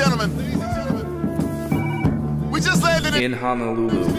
gentlemen, 0.00 0.32
we 2.50 2.58
just 2.58 2.82
landed 2.82 3.14
in, 3.14 3.22
in 3.22 3.32
Honolulu, 3.34 4.10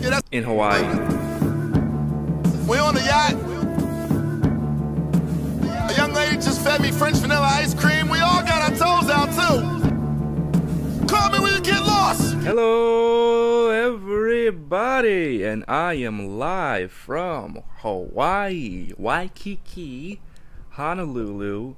yeah, 0.00 0.20
in 0.30 0.42
Hawaii. 0.42 0.82
We're 2.66 2.80
on 2.80 2.94
the 2.94 3.02
yacht. 3.04 3.34
A 5.90 5.94
young 5.98 6.14
lady 6.14 6.36
just 6.36 6.62
fed 6.64 6.80
me 6.80 6.90
French 6.90 7.18
vanilla 7.18 7.46
ice 7.46 7.74
cream. 7.74 8.08
We 8.08 8.20
all 8.20 8.42
got 8.42 8.70
our 8.70 8.76
toes 8.78 9.10
out 9.10 9.28
too. 9.34 9.60
Call 11.06 11.28
me 11.30 11.38
when 11.38 11.52
you 11.52 11.60
get 11.60 11.82
lost. 11.82 12.32
Hello, 12.36 13.68
everybody, 13.68 15.44
and 15.44 15.62
I 15.68 15.92
am 15.94 16.38
live 16.38 16.90
from 16.90 17.62
Hawaii, 17.80 18.92
Waikiki, 18.96 20.22
Honolulu, 20.70 21.74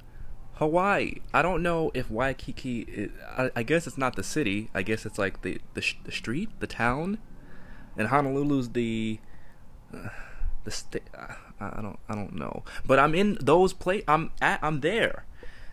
Hawaii. 0.57 1.17
I 1.33 1.43
don't 1.43 1.63
know 1.63 1.91
if 1.95 2.11
Waikiki. 2.11 2.81
Is, 2.83 3.11
I, 3.37 3.51
I 3.57 3.63
guess 3.63 3.87
it's 3.87 3.99
not 3.99 4.17
the 4.17 4.23
city. 4.23 4.71
I 4.75 4.83
guess 4.83 5.05
it's 5.05 5.19
like 5.19 5.43
the 5.43 5.61
the, 5.75 5.85
the 6.05 6.13
street, 6.13 6.51
the 6.61 6.67
town, 6.67 7.19
and 7.97 8.09
Honolulu's 8.09 8.71
the 8.71 9.19
uh, 9.93 10.09
the 10.65 10.71
state. 10.71 11.03
I, 11.61 11.81
don't 11.81 11.99
I 12.09 12.15
don't 12.15 12.35
know, 12.35 12.63
but 12.87 12.99
I'm 12.99 13.15
in 13.15 13.39
those 13.41 13.73
place. 13.73 14.05
I'm 14.07 14.31
at 14.41 14.61
I'm 14.63 14.81
there, 14.81 15.25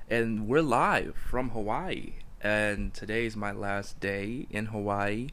and 0.09 0.48
we're 0.48 0.62
live 0.62 1.16
from 1.16 1.50
Hawaii. 1.50 2.13
And 2.44 2.91
today's 2.91 3.36
my 3.36 3.52
last 3.52 4.00
day 4.00 4.48
in 4.50 4.67
Hawaii, 4.67 5.30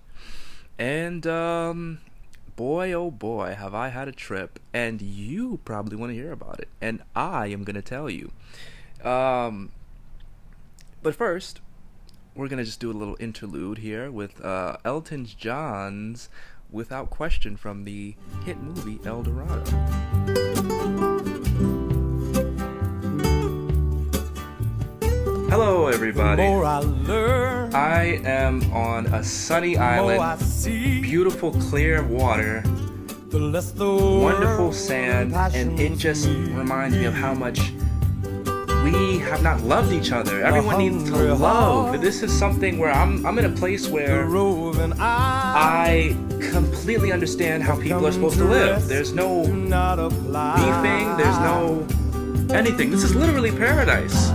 and 0.79 1.27
um, 1.27 2.01
boy 2.55 2.93
oh 2.93 3.11
boy 3.11 3.55
have 3.59 3.75
I 3.75 3.89
had 3.89 4.09
a 4.09 4.13
trip, 4.13 4.59
and 4.75 5.01
you 5.01 5.61
probably 5.65 5.97
want 5.97 6.11
to 6.11 6.15
hear 6.15 6.33
about 6.33 6.61
it, 6.61 6.69
and 6.83 7.03
I 7.17 7.47
am 7.47 7.65
gonna 7.65 7.81
tell 7.81 8.11
you. 8.11 8.31
Um, 9.05 9.71
but 11.03 11.15
first, 11.15 11.61
we're 12.35 12.49
gonna 12.49 12.65
just 12.65 12.81
do 12.81 12.91
a 12.91 12.93
little 12.93 13.17
interlude 13.21 13.79
here 13.79 14.11
with 14.11 14.45
uh, 14.45 14.79
Elton 14.85 15.27
John's 15.27 16.29
"Without 16.71 17.11
Question" 17.11 17.57
from 17.57 17.85
the 17.85 18.17
hit 18.45 18.59
movie 18.61 18.99
El 19.05 19.23
Dorado. 19.23 19.65
Hello, 25.49 25.87
everybody. 25.87 26.43
more 26.43 26.65
I 26.65 26.79
learn, 26.81 27.75
I 27.75 28.21
am 28.25 28.71
on 28.73 29.07
a 29.07 29.25
sunny 29.25 29.75
the 29.75 29.81
more 29.81 29.89
I 29.89 29.99
island, 29.99 30.43
see, 30.43 31.01
beautiful 31.01 31.53
clear 31.53 32.03
water, 32.03 32.63
the 33.29 33.39
less 33.39 33.71
the 33.71 33.95
wonderful 33.95 34.73
sand, 34.73 35.35
and 35.35 35.79
it 35.81 35.97
just 35.97 36.29
reminds 36.29 36.97
me 36.97 37.07
of 37.07 37.15
how 37.15 37.33
much 37.33 37.73
we 38.93 39.19
have 39.19 39.43
not 39.43 39.63
loved 39.63 39.93
each 39.93 40.13
other. 40.13 40.43
Everyone 40.43 40.79
needs 40.79 41.05
to 41.11 41.35
love. 41.35 42.01
This 42.01 42.23
is 42.23 42.37
something 42.37 42.79
where 42.79 42.91
I'm 42.91 43.25
I'm 43.27 43.39
in 43.39 43.45
a 43.45 43.55
place 43.55 43.89
where 43.89 44.27
I 45.01 46.17
completely 46.53 47.13
understand 47.13 47.63
how 47.63 47.77
people 47.81 48.07
are 48.07 48.13
supposed 48.13 48.39
to 48.39 48.45
live. 48.45 48.89
There's 48.89 49.13
no 49.13 49.45
beefing, 49.45 51.17
there's 51.17 51.39
no 51.41 51.87
anything. 52.51 52.91
This 52.91 53.05
is 53.05 53.15
literally 53.15 53.51
paradise. 53.51 54.31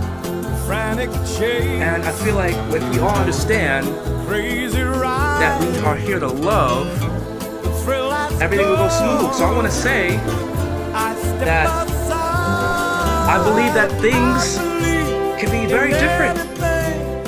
And 0.66 2.02
I 2.04 2.12
feel 2.12 2.34
like 2.34 2.56
when 2.72 2.88
we 2.90 2.98
all 2.98 3.16
understand 3.16 3.86
that 3.86 5.60
we 5.60 5.78
are 5.80 5.96
here 5.96 6.18
to 6.18 6.28
love, 6.28 6.86
the 7.62 7.70
thrill 7.84 8.10
I 8.10 8.30
everything 8.40 8.68
will 8.68 8.76
go 8.76 8.88
smooth. 8.88 9.34
So 9.34 9.44
I 9.44 9.52
want 9.52 9.66
to 9.66 9.72
say 9.72 10.16
that. 11.44 11.83
I 13.34 13.42
believe 13.42 13.74
that 13.74 13.90
things 14.00 14.58
can 15.40 15.50
be 15.50 15.66
very 15.66 15.90
different 15.90 16.38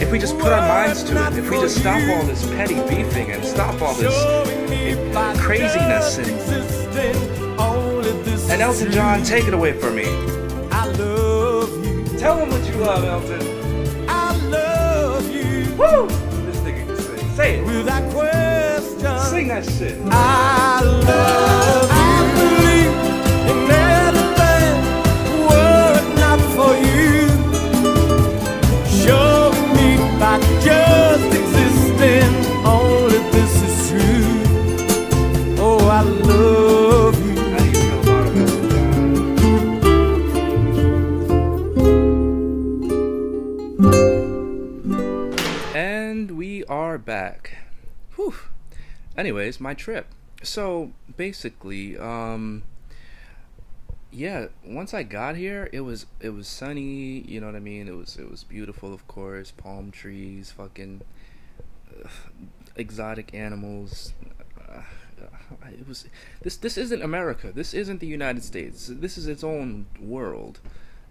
if 0.00 0.12
we 0.12 0.20
just 0.20 0.38
put 0.38 0.52
our 0.52 0.60
minds 0.60 1.02
to 1.02 1.16
it. 1.16 1.36
If 1.36 1.50
we 1.50 1.56
just 1.56 1.80
stop 1.80 2.00
all 2.08 2.22
this 2.22 2.46
petty 2.50 2.76
beefing 2.88 3.32
and 3.32 3.44
stop 3.44 3.82
all 3.82 3.92
this 3.94 4.14
craziness 5.40 6.18
and 6.18 6.30
and 8.52 8.62
Elton 8.62 8.92
John, 8.92 9.24
take 9.24 9.48
it 9.48 9.54
away 9.54 9.72
from 9.72 9.96
me. 9.96 10.04
I 10.70 10.86
love 10.86 11.84
you. 11.84 12.04
Tell 12.16 12.38
him 12.38 12.50
what 12.50 12.64
you 12.68 12.76
love, 12.76 13.02
Elton. 13.02 14.08
I 14.08 14.36
love 14.46 15.28
you. 15.28 15.74
Woo! 15.74 16.06
This 16.46 16.58
nigga 16.58 16.86
can 16.86 16.96
sing. 16.96 17.30
Say 17.34 17.58
it. 17.58 17.66
Without 17.66 18.12
question. 18.12 19.18
Sing 19.18 19.48
that 19.48 19.64
shit. 19.64 19.98
I 20.04 20.82
love 20.84 22.00
you. 22.00 22.05
Anyways, 49.26 49.58
my 49.58 49.74
trip. 49.74 50.06
So 50.44 50.92
basically, 51.16 51.98
um 51.98 52.62
yeah, 54.12 54.46
once 54.64 54.94
I 54.94 55.02
got 55.02 55.34
here, 55.34 55.68
it 55.72 55.80
was 55.80 56.06
it 56.20 56.30
was 56.30 56.46
sunny, 56.46 57.24
you 57.26 57.40
know 57.40 57.46
what 57.46 57.56
I 57.56 57.58
mean? 57.58 57.88
It 57.88 57.96
was 57.96 58.16
it 58.16 58.30
was 58.30 58.44
beautiful, 58.44 58.94
of 58.94 59.08
course, 59.08 59.50
palm 59.50 59.90
trees, 59.90 60.52
fucking 60.52 61.00
uh, 61.92 62.08
exotic 62.76 63.34
animals. 63.34 64.12
Uh, 64.56 64.82
it 65.72 65.88
was 65.88 66.06
this 66.42 66.56
this 66.56 66.78
isn't 66.78 67.02
America. 67.02 67.50
This 67.52 67.74
isn't 67.74 67.98
the 67.98 68.06
United 68.06 68.44
States. 68.44 68.86
This 68.86 69.18
is 69.18 69.26
its 69.26 69.42
own 69.42 69.86
world. 70.00 70.60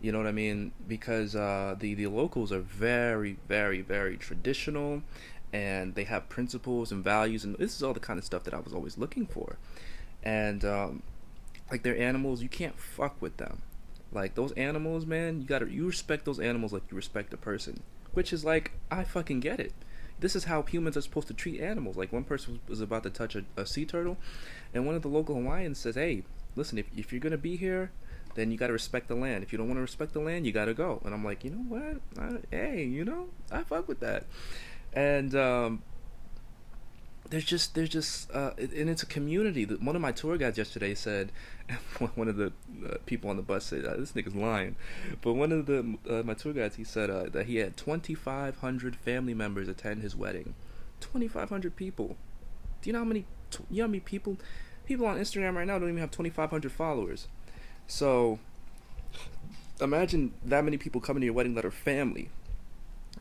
You 0.02 0.14
know 0.14 0.20
what 0.20 0.28
I 0.28 0.32
mean? 0.32 0.72
Because 0.88 1.36
uh, 1.36 1.76
the 1.78 1.96
the 1.96 2.08
locals 2.08 2.53
are 2.53 2.59
very, 2.59 3.38
very, 3.50 3.82
very 3.82 4.16
traditional, 4.16 5.02
and 5.55 5.95
they 5.95 6.03
have 6.03 6.27
principles 6.27 6.91
and 6.91 7.01
values, 7.01 7.45
and 7.45 7.55
this 7.55 7.77
is 7.77 7.81
all 7.81 7.93
the 7.93 7.99
kind 8.01 8.19
of 8.19 8.25
stuff 8.25 8.43
that 8.43 8.53
I 8.53 8.59
was 8.59 8.73
always 8.73 8.97
looking 8.97 9.25
for. 9.25 9.57
And 10.21 10.66
um, 10.66 11.01
like 11.71 11.83
their 11.83 11.97
animals, 11.97 12.41
you 12.41 12.49
can't 12.49 12.77
fuck 12.77 13.21
with 13.21 13.38
them. 13.38 13.61
Like 14.11 14.35
those 14.35 14.51
animals, 14.53 15.05
man, 15.05 15.39
you 15.39 15.47
gotta 15.47 15.71
you 15.71 15.88
respect 15.88 16.25
those 16.25 16.41
animals 16.41 16.73
like 16.73 16.83
you 16.91 16.97
respect 16.97 17.33
a 17.33 17.38
person, 17.38 17.83
which 18.13 18.33
is 18.33 18.43
like 18.43 18.71
I 18.91 19.05
fucking 19.05 19.39
get 19.39 19.61
it. 19.61 19.71
This 20.19 20.35
is 20.35 20.45
how 20.45 20.61
humans 20.61 20.97
are 20.97 21.01
supposed 21.01 21.27
to 21.27 21.33
treat 21.33 21.61
animals. 21.61 21.95
Like 21.95 22.11
one 22.11 22.25
person 22.25 22.59
was 22.67 22.81
about 22.81 23.03
to 23.03 23.09
touch 23.09 23.35
a, 23.35 23.45
a 23.55 23.66
sea 23.66 23.85
turtle, 23.85 24.17
and 24.73 24.85
one 24.85 24.95
of 24.95 25.03
the 25.03 25.07
local 25.07 25.35
Hawaiians 25.35 25.77
says, 25.77 25.95
"Hey, 25.95 26.23
listen, 26.57 26.77
if 26.77 26.87
if 26.97 27.13
you're 27.13 27.22
gonna 27.22 27.37
be 27.37 27.55
here, 27.55 27.91
then 28.35 28.51
you 28.51 28.57
gotta 28.57 28.73
respect 28.73 29.07
the 29.07 29.16
land. 29.16 29.41
If 29.41 29.53
you 29.53 29.57
don't 29.57 29.67
want 29.67 29.77
to 29.77 29.81
respect 29.81 30.11
the 30.11 30.19
land, 30.19 30.45
you 30.45 30.51
gotta 30.51 30.73
go." 30.73 31.01
And 31.05 31.13
I'm 31.13 31.23
like, 31.23 31.45
you 31.45 31.51
know 31.51 31.66
what? 31.69 32.01
I, 32.19 32.39
hey, 32.51 32.83
you 32.83 33.05
know, 33.05 33.29
I 33.51 33.63
fuck 33.63 33.87
with 33.87 34.01
that. 34.01 34.25
And 34.95 35.35
um, 35.35 35.83
there's 37.29 37.45
just 37.45 37.75
there's 37.75 37.89
just 37.89 38.31
uh, 38.31 38.51
and 38.57 38.89
it's 38.89 39.03
a 39.03 39.07
community. 39.07 39.66
One 39.66 39.95
of 39.95 40.01
my 40.01 40.11
tour 40.11 40.38
guides 40.38 40.57
yesterday 40.57 40.94
said, 40.94 41.31
one 42.16 42.28
of 42.28 42.38
the 42.38 42.53
uh, 42.85 42.95
people 43.05 43.29
on 43.29 43.38
the 43.38 43.44
bus 43.44 43.66
said, 43.66 43.85
uh, 43.85 43.95
"This 43.97 44.13
nigga's 44.13 44.35
lying," 44.35 44.75
but 45.22 45.34
one 45.34 45.51
of 45.51 45.66
the 45.66 45.97
uh, 46.09 46.23
my 46.23 46.34
tour 46.34 46.53
guides 46.53 46.75
he 46.75 46.84
said 46.84 47.09
uh, 47.09 47.25
that 47.29 47.47
he 47.47 47.57
had 47.57 47.75
2,500 47.78 48.95
family 48.95 49.34
members 49.34 49.67
attend 49.67 50.01
his 50.01 50.16
wedding. 50.16 50.53
2,500 51.01 51.75
people. 51.75 52.16
Do 52.81 52.89
you 52.89 52.94
know 52.94 53.00
how 53.00 53.05
many? 53.05 53.25
You 53.69 53.78
know 53.78 53.84
how 53.84 53.88
many 53.88 54.00
people? 54.00 54.38
People 54.85 55.07
on 55.07 55.17
Instagram 55.17 55.55
right 55.55 55.66
now 55.66 55.79
don't 55.79 55.89
even 55.89 56.00
have 56.00 56.11
2,500 56.11 56.72
followers. 56.72 57.28
So 57.88 58.39
imagine 59.81 60.34
that 60.45 60.63
many 60.63 60.78
people 60.78 61.01
coming 61.01 61.22
to 61.22 61.25
your 61.25 61.34
wedding 61.34 61.55
that 61.55 61.66
are 61.66 61.72
family 61.72 62.29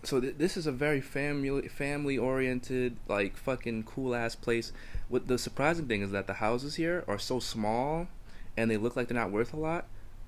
so 0.04 0.20
th- 0.20 0.36
this 0.38 0.56
is 0.56 0.66
a 0.66 0.72
very 0.72 1.00
family 1.00 1.68
family 1.68 2.18
oriented 2.18 2.96
like 3.08 3.36
fucking 3.36 3.84
cool 3.84 4.14
ass 4.14 4.34
place. 4.34 4.72
What 5.08 5.28
the 5.28 5.38
surprising 5.38 5.86
thing 5.86 6.02
is 6.02 6.10
that 6.12 6.26
the 6.26 6.34
houses 6.34 6.76
here 6.76 7.04
are 7.06 7.18
so 7.18 7.40
small 7.40 8.08
and 8.56 8.70
they 8.70 8.76
look 8.76 8.96
like 8.96 9.08
they're 9.08 9.18
not 9.18 9.30
worth 9.30 9.52
a 9.52 9.58
lot 9.58 9.86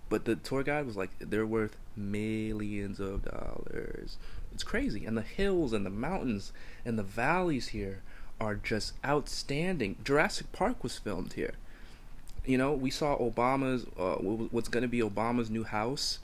but 0.08 0.24
the 0.24 0.36
tour 0.36 0.62
guide 0.62 0.86
was 0.86 0.96
like 0.96 1.10
they're 1.18 1.46
worth 1.46 1.76
millions 1.96 3.00
of 3.00 3.24
dollars. 3.24 4.18
It's 4.52 4.62
crazy. 4.62 5.04
And 5.04 5.16
the 5.16 5.22
hills 5.22 5.72
and 5.72 5.84
the 5.84 5.90
mountains 5.90 6.52
and 6.84 6.98
the 6.98 7.02
valleys 7.02 7.68
here 7.68 8.02
are 8.40 8.54
just 8.54 8.92
outstanding. 9.04 9.96
Jurassic 10.04 10.52
park 10.52 10.82
was 10.82 10.98
filmed 10.98 11.32
here. 11.34 11.54
You 12.44 12.58
know 12.58 12.72
we 12.72 12.90
saw 12.90 13.18
obama's 13.18 13.86
uh, 13.98 14.16
wh- 14.16 14.52
what's 14.54 14.68
going 14.68 14.82
to 14.82 14.88
be 14.88 15.00
obama's 15.00 15.50
new 15.50 15.64
house 15.64 16.20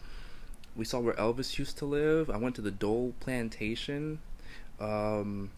we 0.77 0.85
saw 0.85 1.01
where 1.01 1.15
Elvis 1.15 1.59
used 1.59 1.79
to 1.79 1.85
live. 1.85 2.31
I 2.31 2.37
went 2.37 2.55
to 2.57 2.63
the 2.63 2.71
Dole 2.71 3.15
Plantation. 3.21 4.21
Um, 4.81 5.51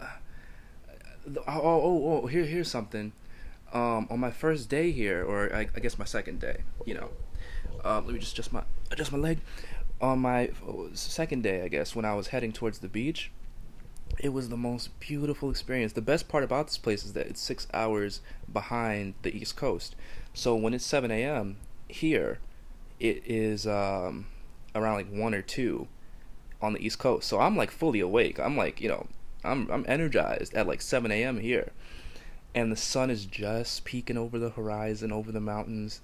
uh, 0.00 0.06
oh, 1.46 1.60
oh, 1.60 2.22
oh, 2.22 2.26
here, 2.26 2.44
here's 2.44 2.70
something. 2.70 3.12
Um, 3.72 4.08
on 4.10 4.18
my 4.18 4.30
first 4.30 4.68
day 4.68 4.90
here, 4.90 5.24
or 5.24 5.54
I, 5.54 5.68
I 5.74 5.80
guess 5.80 5.98
my 5.98 6.04
second 6.04 6.40
day, 6.40 6.62
you 6.84 6.94
know. 6.94 7.10
Um, 7.84 8.04
let 8.04 8.14
me 8.14 8.20
just 8.20 8.32
adjust 8.32 8.52
my 8.52 8.62
adjust 8.90 9.12
my 9.12 9.18
leg. 9.18 9.38
on 10.00 10.18
my 10.18 10.50
second 10.94 11.42
day, 11.42 11.62
I 11.62 11.68
guess, 11.68 11.94
when 11.94 12.04
I 12.04 12.14
was 12.14 12.28
heading 12.28 12.52
towards 12.52 12.80
the 12.80 12.88
beach, 12.88 13.30
it 14.18 14.30
was 14.30 14.48
the 14.48 14.56
most 14.56 14.98
beautiful 14.98 15.50
experience. 15.50 15.92
The 15.92 16.02
best 16.02 16.28
part 16.28 16.42
about 16.42 16.66
this 16.66 16.78
place 16.78 17.04
is 17.04 17.12
that 17.12 17.26
it's 17.26 17.40
six 17.40 17.66
hours 17.72 18.20
behind 18.52 19.14
the 19.22 19.34
East 19.34 19.56
Coast. 19.56 19.94
So 20.34 20.54
when 20.56 20.74
it's 20.74 20.84
7 20.84 21.10
a.m. 21.10 21.56
here, 21.88 22.38
it 23.00 23.22
is 23.24 23.66
um, 23.66 24.26
around 24.74 24.94
like 24.94 25.10
1 25.10 25.34
or 25.34 25.42
2 25.42 25.88
on 26.62 26.74
the 26.74 26.84
East 26.84 26.98
Coast. 26.98 27.28
So 27.28 27.40
I'm 27.40 27.56
like 27.56 27.70
fully 27.70 28.00
awake. 28.00 28.38
I'm 28.38 28.56
like, 28.56 28.80
you 28.80 28.88
know, 28.88 29.06
I'm, 29.42 29.70
I'm 29.70 29.84
energized 29.88 30.54
at 30.54 30.66
like 30.66 30.82
7 30.82 31.10
a.m. 31.10 31.40
here. 31.40 31.72
And 32.54 32.70
the 32.70 32.76
sun 32.76 33.10
is 33.10 33.24
just 33.24 33.84
peeking 33.84 34.18
over 34.18 34.38
the 34.38 34.50
horizon, 34.50 35.12
over 35.12 35.32
the 35.32 35.40
mountains, 35.40 36.00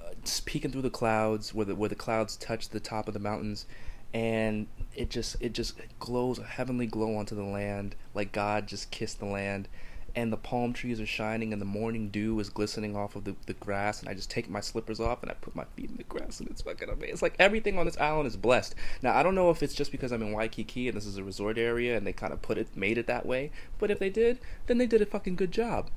uh, 0.00 0.10
just 0.24 0.44
peeking 0.44 0.70
through 0.70 0.82
the 0.82 0.90
clouds 0.90 1.54
where 1.54 1.66
the, 1.66 1.74
where 1.74 1.88
the 1.88 1.94
clouds 1.94 2.36
touch 2.36 2.68
the 2.68 2.80
top 2.80 3.08
of 3.08 3.14
the 3.14 3.20
mountains 3.20 3.66
and 4.14 4.66
it 4.94 5.08
just 5.08 5.36
it 5.40 5.54
just 5.54 5.74
glows 5.98 6.38
a 6.38 6.44
heavenly 6.44 6.86
glow 6.86 7.16
onto 7.16 7.34
the 7.34 7.42
land 7.42 7.94
like 8.14 8.30
God 8.30 8.66
just 8.66 8.90
kissed 8.90 9.18
the 9.18 9.24
land 9.24 9.68
and 10.14 10.32
the 10.32 10.36
palm 10.36 10.72
trees 10.72 11.00
are 11.00 11.06
shining 11.06 11.52
and 11.52 11.60
the 11.60 11.66
morning 11.66 12.08
dew 12.08 12.38
is 12.38 12.50
glistening 12.50 12.94
off 12.94 13.16
of 13.16 13.24
the, 13.24 13.34
the 13.46 13.54
grass 13.54 14.00
and 14.00 14.08
I 14.08 14.14
just 14.14 14.30
take 14.30 14.50
my 14.50 14.60
slippers 14.60 15.00
off 15.00 15.22
and 15.22 15.30
I 15.30 15.34
put 15.34 15.56
my 15.56 15.64
feet 15.76 15.90
in 15.90 15.96
the 15.96 16.04
grass 16.04 16.40
and 16.40 16.48
it's 16.50 16.62
fucking 16.62 16.88
amazing. 16.88 17.12
It's 17.12 17.22
like 17.22 17.36
everything 17.38 17.78
on 17.78 17.86
this 17.86 17.96
island 17.96 18.26
is 18.26 18.36
blessed. 18.36 18.74
Now 19.00 19.16
I 19.16 19.22
don't 19.22 19.34
know 19.34 19.50
if 19.50 19.62
it's 19.62 19.74
just 19.74 19.90
because 19.90 20.12
I'm 20.12 20.22
in 20.22 20.32
Waikiki 20.32 20.88
and 20.88 20.96
this 20.96 21.06
is 21.06 21.16
a 21.16 21.24
resort 21.24 21.56
area 21.56 21.96
and 21.96 22.06
they 22.06 22.12
kind 22.12 22.32
of 22.32 22.42
put 22.42 22.58
it 22.58 22.76
made 22.76 22.98
it 22.98 23.06
that 23.06 23.24
way, 23.24 23.50
but 23.78 23.90
if 23.90 23.98
they 23.98 24.10
did, 24.10 24.38
then 24.66 24.78
they 24.78 24.86
did 24.86 25.00
a 25.00 25.06
fucking 25.06 25.36
good 25.36 25.52
job. 25.52 25.90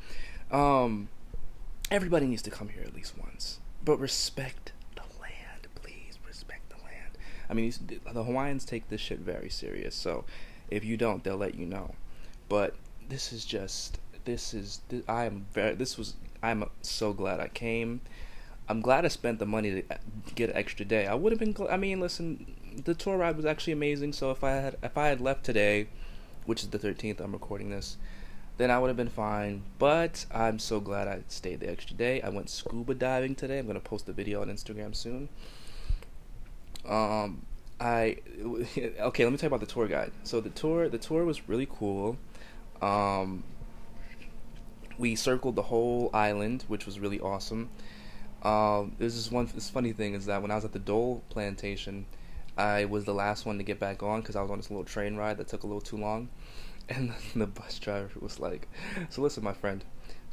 Um, 0.52 1.10
everybody 1.92 2.28
needs 2.28 2.42
to 2.44 2.52
come 2.52 2.70
here 2.70 2.84
at 2.84 2.96
least 2.96 3.18
once, 3.18 3.60
but 3.84 4.00
respect 4.00 4.72
the 4.96 5.04
land, 5.22 5.68
please. 5.76 6.20
Respect 6.26 6.70
the 6.70 6.78
land. 6.78 7.18
I 7.50 7.54
mean, 7.54 7.74
the 7.88 8.24
Hawaiians 8.24 8.64
take 8.64 8.90
this 8.90 9.02
shit 9.02 9.20
very 9.20 9.50
serious. 9.50 9.96
So 9.96 10.24
if 10.70 10.86
you 10.86 10.96
don't, 10.96 11.24
they'll 11.24 11.38
let 11.38 11.56
you 11.56 11.66
know. 11.66 11.96
But 12.48 12.76
this 13.10 13.34
is 13.34 13.46
just 13.46 14.00
this 14.25 14.54
is 14.54 14.81
I 15.07 15.25
am 15.25 15.45
very 15.54 15.75
this 15.75 15.98
was 15.98 16.16
I'm 16.44 16.69
so 16.81 17.13
glad 17.13 17.39
I 17.39 17.48
came. 17.48 18.01
I'm 18.68 18.81
glad 18.81 19.06
I 19.06 19.10
spent 19.10 19.39
the 19.39 19.45
money 19.45 19.72
to 19.72 19.83
get 20.33 20.50
an 20.50 20.56
extra 20.56 20.86
day. 20.86 21.07
I 21.07 21.13
would 21.13 21.31
have 21.31 21.39
been. 21.39 21.56
I 21.69 21.77
mean, 21.77 22.00
listen, 22.00 22.56
the 22.83 22.94
tour 22.94 23.18
ride 23.18 23.38
was 23.38 23.45
actually 23.45 23.74
amazing. 23.74 24.13
So 24.13 24.31
if 24.31 24.44
I 24.44 24.51
had 24.51 24.77
if 24.83 24.98
I 24.98 25.07
had 25.07 25.22
left 25.22 25.44
today, 25.44 25.88
which 26.45 26.63
is 26.63 26.69
the 26.69 26.80
13th, 26.80 27.19
I'm 27.19 27.31
recording 27.31 27.69
this, 27.69 27.98
then 28.57 28.72
I 28.72 28.80
would 28.80 28.88
have 28.88 28.98
been 28.98 29.10
fine. 29.10 29.63
But 29.80 30.25
I'm 30.31 30.60
so 30.60 30.80
glad 30.80 31.07
I 31.07 31.22
stayed 31.27 31.60
the 31.60 31.69
extra 31.69 31.95
day. 31.95 32.22
I 32.22 32.30
went 32.30 32.50
scuba 32.50 32.95
diving 32.95 33.36
today. 33.36 33.60
I'm 33.60 33.68
gonna 33.68 33.80
post 33.80 34.10
a 34.10 34.13
video 34.13 34.42
on 34.42 34.50
Instagram 34.50 34.95
soon. 34.95 35.30
Um, 36.88 37.45
I 37.80 38.18
okay. 38.44 39.24
Let 39.24 39.31
me 39.31 39.38
tell 39.38 39.50
you 39.50 39.56
about 39.56 39.60
the 39.62 39.72
tour 39.72 39.88
guide. 39.88 40.12
So 40.24 40.42
the 40.42 40.50
tour, 40.50 40.89
the 40.89 40.98
tour 40.98 41.24
was 41.24 41.48
really 41.48 41.68
cool. 41.72 42.18
Um, 42.81 43.44
we 44.98 45.16
circled 45.16 45.56
the 45.56 45.64
whole 45.64 46.10
island, 46.14 46.66
which 46.68 46.86
was 46.86 47.00
really 47.00 47.20
awesome. 47.20 47.70
Um, 48.44 48.96
there's 49.00 49.16
this 49.16 49.32
one. 49.32 49.50
This 49.54 49.70
funny 49.70 49.92
thing 49.92 50.14
is 50.14 50.26
that 50.28 50.42
when 50.42 50.52
I 50.52 50.56
was 50.56 50.66
at 50.66 50.74
the 50.74 50.80
Dole 50.80 51.24
plantation, 51.30 52.06
I 52.58 52.86
was 52.86 53.06
the 53.06 53.14
last 53.14 53.46
one 53.46 53.58
to 53.58 53.64
get 53.64 53.80
back 53.80 54.04
on 54.04 54.22
because 54.22 54.36
I 54.36 54.42
was 54.42 54.52
on 54.52 54.58
this 54.58 54.70
little 54.70 54.86
train 54.86 55.16
ride 55.16 55.38
that 55.38 55.48
took 55.48 55.64
a 55.64 55.68
little 55.68 55.82
too 55.82 55.98
long, 55.98 56.30
and 56.90 57.14
the 57.36 57.48
bus 57.48 57.80
driver 57.80 58.10
was 58.20 58.40
like, 58.40 58.68
"So 59.10 59.22
listen, 59.22 59.44
my 59.44 59.54
friend, 59.54 59.84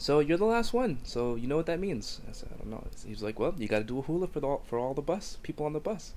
so 0.02 0.18
you're 0.18 0.36
the 0.36 0.44
last 0.44 0.72
one. 0.72 0.98
So 1.04 1.36
you 1.36 1.46
know 1.46 1.56
what 1.56 1.66
that 1.66 1.78
means. 1.78 2.20
I 2.28 2.32
said, 2.32 2.48
I 2.52 2.56
don't 2.56 2.70
know. 2.70 2.84
He's 3.06 3.22
like, 3.22 3.38
well, 3.38 3.54
you 3.56 3.68
got 3.68 3.78
to 3.78 3.84
do 3.84 4.00
a 4.00 4.02
hula 4.02 4.26
for 4.26 4.40
the 4.40 4.58
for 4.64 4.76
all 4.76 4.94
the 4.94 5.00
bus 5.00 5.38
people 5.44 5.64
on 5.64 5.72
the 5.72 5.80
bus. 5.80 6.14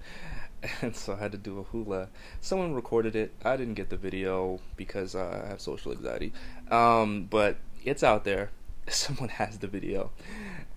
And 0.82 0.96
so 0.96 1.14
I 1.14 1.18
had 1.18 1.32
to 1.34 1.38
do 1.38 1.60
a 1.60 1.64
hula. 1.64 2.08
Someone 2.42 2.74
recorded 2.74 3.16
it. 3.16 3.34
I 3.44 3.56
didn't 3.56 3.76
get 3.76 3.92
the 3.92 3.98
video 3.98 4.60
because 4.76 5.14
uh, 5.14 5.44
I 5.46 5.48
have 5.48 5.62
social 5.62 5.92
anxiety. 5.92 6.34
Um, 6.72 7.28
but 7.30 7.58
it's 7.86 8.04
out 8.04 8.24
there. 8.24 8.52
Someone 8.90 9.30
has 9.30 9.60
the 9.60 9.68
video, 9.68 10.12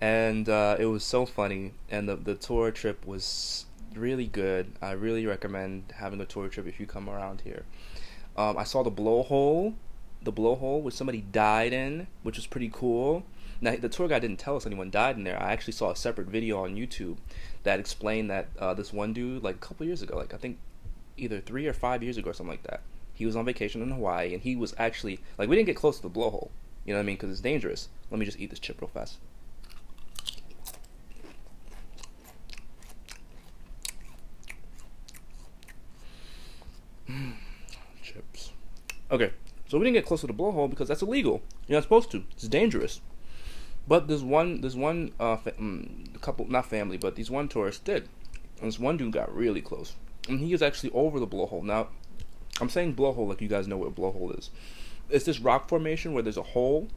and 0.01 0.47
uh, 0.49 0.77
it 0.79 0.85
was 0.85 1.03
so 1.03 1.25
funny. 1.25 1.73
And 1.89 2.07
the 2.07 2.15
the 2.15 2.35
tour 2.35 2.71
trip 2.71 3.05
was 3.05 3.65
really 3.93 4.27
good. 4.27 4.73
I 4.81 4.91
really 4.91 5.25
recommend 5.25 5.93
having 5.95 6.21
a 6.21 6.25
tour 6.25 6.47
trip 6.47 6.67
if 6.67 6.79
you 6.79 6.85
come 6.85 7.09
around 7.09 7.41
here. 7.41 7.65
Um, 8.37 8.57
I 8.57 8.63
saw 8.63 8.83
the 8.83 8.91
blowhole 8.91 9.73
the 10.21 10.33
blowhole, 10.33 10.81
which 10.81 10.95
somebody 10.95 11.21
died 11.21 11.73
in, 11.73 12.07
which 12.23 12.35
was 12.35 12.47
pretty 12.47 12.69
cool. 12.73 13.23
Now, 13.61 13.75
the 13.75 13.89
tour 13.89 14.07
guide 14.07 14.21
didn't 14.21 14.39
tell 14.39 14.55
us 14.55 14.65
anyone 14.65 14.89
died 14.89 15.17
in 15.17 15.23
there. 15.23 15.41
I 15.41 15.51
actually 15.51 15.73
saw 15.73 15.91
a 15.91 15.95
separate 15.95 16.27
video 16.27 16.63
on 16.63 16.75
YouTube 16.75 17.17
that 17.63 17.79
explained 17.79 18.29
that 18.29 18.47
uh, 18.57 18.73
this 18.73 18.93
one 18.93 19.13
dude, 19.13 19.43
like 19.43 19.55
a 19.55 19.59
couple 19.59 19.85
years 19.85 20.01
ago, 20.01 20.15
like 20.17 20.33
I 20.33 20.37
think 20.37 20.57
either 21.17 21.41
three 21.41 21.67
or 21.67 21.73
five 21.73 22.01
years 22.01 22.17
ago 22.17 22.29
or 22.29 22.33
something 22.33 22.51
like 22.51 22.63
that, 22.63 22.81
he 23.13 23.25
was 23.25 23.35
on 23.35 23.45
vacation 23.45 23.81
in 23.81 23.91
Hawaii 23.91 24.33
and 24.33 24.41
he 24.41 24.55
was 24.55 24.73
actually, 24.77 25.19
like, 25.37 25.49
we 25.49 25.55
didn't 25.55 25.67
get 25.67 25.75
close 25.75 25.97
to 25.97 26.03
the 26.03 26.09
blowhole. 26.09 26.49
You 26.89 26.95
know 26.95 27.01
what 27.01 27.03
I 27.03 27.05
mean? 27.05 27.17
Because 27.17 27.29
it's 27.29 27.41
dangerous. 27.41 27.87
Let 28.09 28.19
me 28.19 28.25
just 28.25 28.39
eat 28.39 28.49
this 28.49 28.57
chip 28.57 28.81
real 28.81 28.89
fast. 28.91 29.19
Chips. 38.01 38.53
Okay, 39.11 39.29
so 39.67 39.77
we 39.77 39.83
didn't 39.83 39.97
get 39.97 40.07
close 40.07 40.21
to 40.21 40.27
the 40.27 40.33
blowhole 40.33 40.67
because 40.67 40.87
that's 40.87 41.03
illegal. 41.03 41.43
You're 41.67 41.77
not 41.77 41.83
supposed 41.83 42.09
to. 42.09 42.23
It's 42.31 42.47
dangerous. 42.47 43.01
But 43.87 44.07
there's 44.07 44.23
one, 44.23 44.61
there's 44.61 44.75
one 44.75 45.11
uh, 45.19 45.37
um, 45.59 46.05
couple, 46.21 46.47
not 46.49 46.65
family, 46.65 46.97
but 46.97 47.15
these 47.15 47.29
one 47.29 47.47
tourists 47.49 47.83
did. 47.83 48.09
And 48.61 48.67
this 48.67 48.79
one 48.79 48.97
dude 48.97 49.13
got 49.13 49.31
really 49.31 49.61
close, 49.61 49.93
and 50.27 50.39
he 50.39 50.53
is 50.53 50.63
actually 50.63 50.89
over 50.93 51.19
the 51.19 51.27
blowhole. 51.27 51.61
Now, 51.61 51.89
I'm 52.59 52.69
saying 52.69 52.95
blowhole 52.95 53.27
like 53.27 53.41
you 53.41 53.47
guys 53.47 53.67
know 53.67 53.77
what 53.77 53.89
a 53.89 53.91
blowhole 53.91 54.35
is. 54.35 54.49
It's 55.09 55.25
this 55.25 55.39
rock 55.39 55.69
formation 55.69 56.13
where 56.13 56.23
there's 56.23 56.37
a 56.37 56.43
hole 56.43 56.87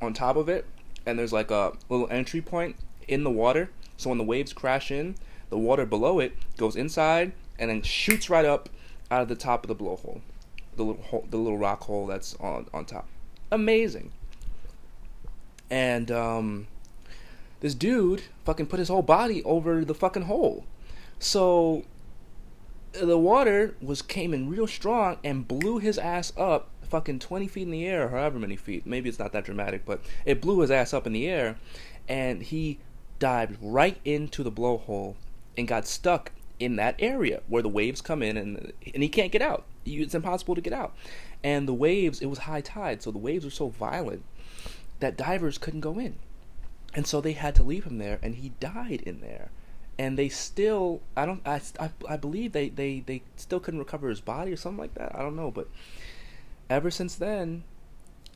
on 0.00 0.12
top 0.12 0.36
of 0.36 0.48
it, 0.48 0.66
and 1.04 1.18
there's 1.18 1.32
like 1.32 1.50
a 1.50 1.72
little 1.88 2.08
entry 2.10 2.40
point 2.40 2.76
in 3.08 3.24
the 3.24 3.30
water. 3.30 3.70
So 3.96 4.10
when 4.10 4.18
the 4.18 4.24
waves 4.24 4.52
crash 4.52 4.90
in, 4.90 5.16
the 5.48 5.58
water 5.58 5.86
below 5.86 6.18
it 6.18 6.32
goes 6.56 6.76
inside 6.76 7.32
and 7.58 7.70
then 7.70 7.82
shoots 7.82 8.28
right 8.28 8.44
up 8.44 8.68
out 9.10 9.22
of 9.22 9.28
the 9.28 9.36
top 9.36 9.64
of 9.64 9.68
the 9.68 9.76
blowhole 9.76 10.20
the 10.76 10.82
little 10.82 11.02
hole, 11.02 11.26
the 11.30 11.36
little 11.36 11.58
rock 11.58 11.82
hole 11.82 12.06
that's 12.06 12.34
on 12.36 12.66
on 12.72 12.84
top. 12.84 13.06
Amazing. 13.50 14.12
And 15.70 16.10
um, 16.10 16.66
this 17.60 17.74
dude 17.74 18.22
fucking 18.44 18.66
put 18.66 18.78
his 18.78 18.88
whole 18.88 19.02
body 19.02 19.42
over 19.44 19.84
the 19.84 19.94
fucking 19.94 20.22
hole. 20.22 20.64
So 21.18 21.84
the 22.92 23.18
water 23.18 23.74
was 23.80 24.02
came 24.02 24.32
in 24.32 24.48
real 24.48 24.66
strong 24.66 25.18
and 25.24 25.46
blew 25.46 25.78
his 25.78 25.98
ass 25.98 26.32
up 26.36 26.68
fucking 26.96 27.18
20 27.18 27.46
feet 27.46 27.64
in 27.64 27.70
the 27.70 27.86
air, 27.86 28.06
or 28.06 28.08
however 28.08 28.38
many 28.38 28.56
feet. 28.56 28.86
Maybe 28.86 29.10
it's 29.10 29.18
not 29.18 29.32
that 29.32 29.44
dramatic, 29.44 29.84
but 29.84 30.00
it 30.24 30.40
blew 30.40 30.60
his 30.60 30.70
ass 30.70 30.94
up 30.94 31.06
in 31.06 31.12
the 31.12 31.28
air 31.28 31.56
and 32.08 32.42
he 32.42 32.78
dived 33.18 33.58
right 33.60 33.98
into 34.02 34.42
the 34.42 34.50
blowhole 34.50 35.14
and 35.58 35.68
got 35.68 35.86
stuck 35.86 36.32
in 36.58 36.76
that 36.76 36.94
area 36.98 37.42
where 37.48 37.62
the 37.62 37.68
waves 37.68 38.00
come 38.00 38.22
in 38.22 38.38
and 38.38 38.72
and 38.94 39.02
he 39.02 39.10
can't 39.10 39.30
get 39.30 39.42
out. 39.42 39.64
It's 39.84 40.14
impossible 40.14 40.54
to 40.54 40.62
get 40.62 40.72
out. 40.72 40.94
And 41.44 41.68
the 41.68 41.74
waves, 41.74 42.22
it 42.22 42.26
was 42.26 42.38
high 42.38 42.62
tide, 42.62 43.02
so 43.02 43.10
the 43.10 43.18
waves 43.18 43.44
were 43.44 43.50
so 43.50 43.68
violent 43.68 44.24
that 45.00 45.18
divers 45.18 45.58
couldn't 45.58 45.80
go 45.80 45.98
in. 45.98 46.14
And 46.94 47.06
so 47.06 47.20
they 47.20 47.32
had 47.32 47.54
to 47.56 47.62
leave 47.62 47.84
him 47.84 47.98
there 47.98 48.18
and 48.22 48.36
he 48.36 48.52
died 48.58 49.02
in 49.04 49.20
there. 49.20 49.50
And 49.98 50.18
they 50.18 50.30
still 50.30 51.02
I 51.14 51.26
don't 51.26 51.46
I, 51.46 51.60
I, 51.78 51.90
I 52.08 52.16
believe 52.16 52.52
they, 52.52 52.70
they 52.70 53.00
they 53.00 53.22
still 53.36 53.60
couldn't 53.60 53.80
recover 53.80 54.08
his 54.08 54.22
body 54.22 54.50
or 54.50 54.56
something 54.56 54.80
like 54.80 54.94
that. 54.94 55.14
I 55.14 55.20
don't 55.20 55.36
know, 55.36 55.50
but 55.50 55.68
ever 56.68 56.90
since 56.90 57.14
then 57.14 57.64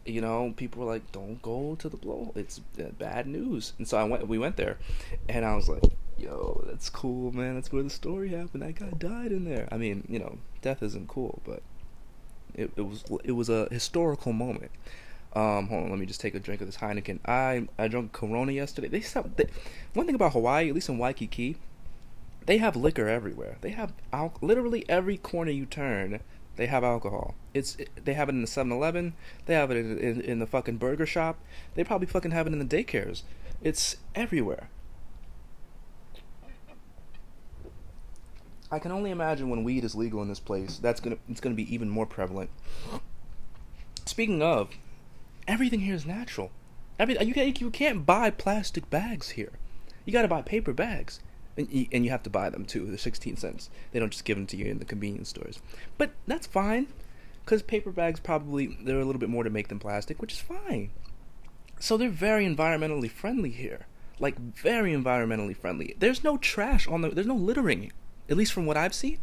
you 0.07 0.23
know, 0.23 0.55
people 0.57 0.83
were 0.83 0.91
like, 0.91 1.13
"Don't 1.13 1.43
go 1.43 1.77
to 1.79 1.89
the 1.89 1.97
blow. 1.97 2.33
It's 2.35 2.59
bad 2.99 3.27
news." 3.27 3.75
And 3.77 3.87
so 3.87 3.99
I 3.99 4.05
went. 4.05 4.27
We 4.27 4.39
went 4.39 4.57
there, 4.57 4.79
and 5.29 5.45
I 5.45 5.55
was 5.55 5.69
like, 5.69 5.83
yo, 6.21 6.63
that's 6.67 6.91
cool, 6.91 7.33
man. 7.33 7.55
That's 7.55 7.73
where 7.73 7.83
the 7.83 7.91
story 7.91 8.29
happened. 8.31 8.63
That 8.63 8.77
guy 8.77 8.91
died 8.99 9.33
in 9.33 9.45
there. 9.45 9.69
I 9.73 9.77
mean, 9.77 10.05
you 10.09 10.19
know, 10.19 10.39
death 10.63 10.83
isn't 10.83 11.09
cool, 11.09 11.41
but 11.45 11.63
it, 12.55 12.71
it 12.77 12.83
was 12.83 13.05
it 13.25 13.33
was 13.33 13.49
a 13.49 13.69
historical 13.71 14.33
moment. 14.33 14.71
Um, 15.35 15.69
hold 15.69 15.85
on, 15.85 15.91
let 15.91 15.99
me 15.99 16.07
just 16.07 16.21
take 16.21 16.35
a 16.35 16.41
drink 16.41 16.61
of 16.61 16.67
this 16.67 16.79
Heineken. 16.79 17.21
I 17.25 17.69
I 17.79 17.89
drank 17.89 18.13
Corona 18.13 18.53
yesterday. 18.53 18.89
They, 18.89 19.01
stop, 19.01 19.37
they 19.37 19.47
one 19.95 20.07
thing 20.07 20.15
about 20.15 20.33
Hawaii, 20.33 20.69
at 20.69 20.75
least 20.75 20.89
in 20.89 20.99
Waikiki, 20.99 21.57
they 22.47 22.59
have 22.59 22.77
liquor 22.77 23.09
everywhere. 23.09 23.57
They 23.61 23.71
have 23.71 23.93
al- 24.13 24.35
literally 24.41 24.85
every 24.89 25.17
corner 25.17 25.51
you 25.51 25.67
turn. 25.67 26.21
They 26.61 26.67
have 26.67 26.85
alcohol. 26.85 27.37
It's 27.55 27.75
it, 27.77 27.89
they 28.05 28.13
have 28.13 28.29
it 28.29 28.33
in 28.33 28.43
the 28.43 28.47
7-Eleven. 28.47 29.15
They 29.47 29.55
have 29.55 29.71
it 29.71 29.79
in, 29.79 29.97
in, 29.97 30.21
in 30.21 30.39
the 30.41 30.47
fucking 30.47 30.77
burger 30.77 31.07
shop. 31.07 31.39
They 31.75 31.83
probably 31.83 32.07
fucking 32.07 32.33
have 32.33 32.47
it 32.47 32.53
in 32.53 32.59
the 32.59 32.67
daycares. 32.67 33.23
It's 33.63 33.97
everywhere. 34.15 34.69
I 38.71 38.79
can 38.79 38.93
only 38.93 39.11
imagine 39.11 39.49
when 39.49 39.65
weed 39.65 39.85
is 39.85 39.95
legal 39.95 40.21
in 40.21 40.29
this 40.29 40.39
place, 40.39 40.77
that's 40.77 41.01
gonna 41.01 41.17
it's 41.31 41.41
gonna 41.41 41.55
be 41.55 41.75
even 41.75 41.89
more 41.89 42.05
prevalent. 42.05 42.51
Speaking 44.05 44.43
of, 44.43 44.69
everything 45.49 45.81
here 45.81 45.95
is 45.95 46.05
natural. 46.05 46.51
Every 46.99 47.17
you 47.25 47.33
can't 47.33 47.59
you 47.59 47.71
can't 47.71 48.05
buy 48.05 48.29
plastic 48.29 48.91
bags 48.91 49.31
here. 49.31 49.53
You 50.05 50.13
got 50.13 50.23
to 50.23 50.29
buy 50.29 50.43
paper 50.43 50.75
bags. 50.75 51.21
And 51.61 51.73
you, 51.73 51.87
and 51.93 52.05
you 52.05 52.11
have 52.11 52.23
to 52.25 52.31
buy 52.31 52.51
them 52.51 52.65
too. 52.65 52.87
They're 52.87 52.99
sixteen 52.99 53.37
cents. 53.37 53.71
They 53.93 53.99
don't 53.99 54.11
just 54.11 54.25
give 54.25 54.37
them 54.37 54.47
to 54.49 54.57
you 54.57 54.67
in 54.67 54.79
the 54.79 54.85
convenience 54.85 55.29
stores. 55.29 55.61
But 55.99 56.11
that's 56.27 56.47
fine, 56.47 56.89
because 57.45 57.63
paper 57.63 57.91
bags 57.91 58.21
probably 58.21 58.79
they're 58.83 59.01
a 59.01 59.05
little 59.05 59.21
bit 59.21 59.29
more 59.29 59.45
to 59.45 59.51
make 59.51 59.69
than 59.69 59.79
plastic, 59.79 60.21
which 60.21 60.33
is 60.33 60.41
fine. 60.41 60.91
So 61.79 61.97
they're 61.97 62.09
very 62.09 62.45
environmentally 62.45 63.11
friendly 63.11 63.51
here, 63.51 63.87
like 64.19 64.39
very 64.39 64.93
environmentally 64.93 65.57
friendly. 65.57 65.95
There's 65.99 66.25
no 66.25 66.37
trash 66.37 66.89
on 66.89 67.01
the. 67.03 67.11
There's 67.11 67.27
no 67.27 67.37
littering, 67.37 67.93
at 68.29 68.37
least 68.37 68.53
from 68.53 68.67
what 68.67 68.77
I've 68.77 68.95
seen. 68.95 69.19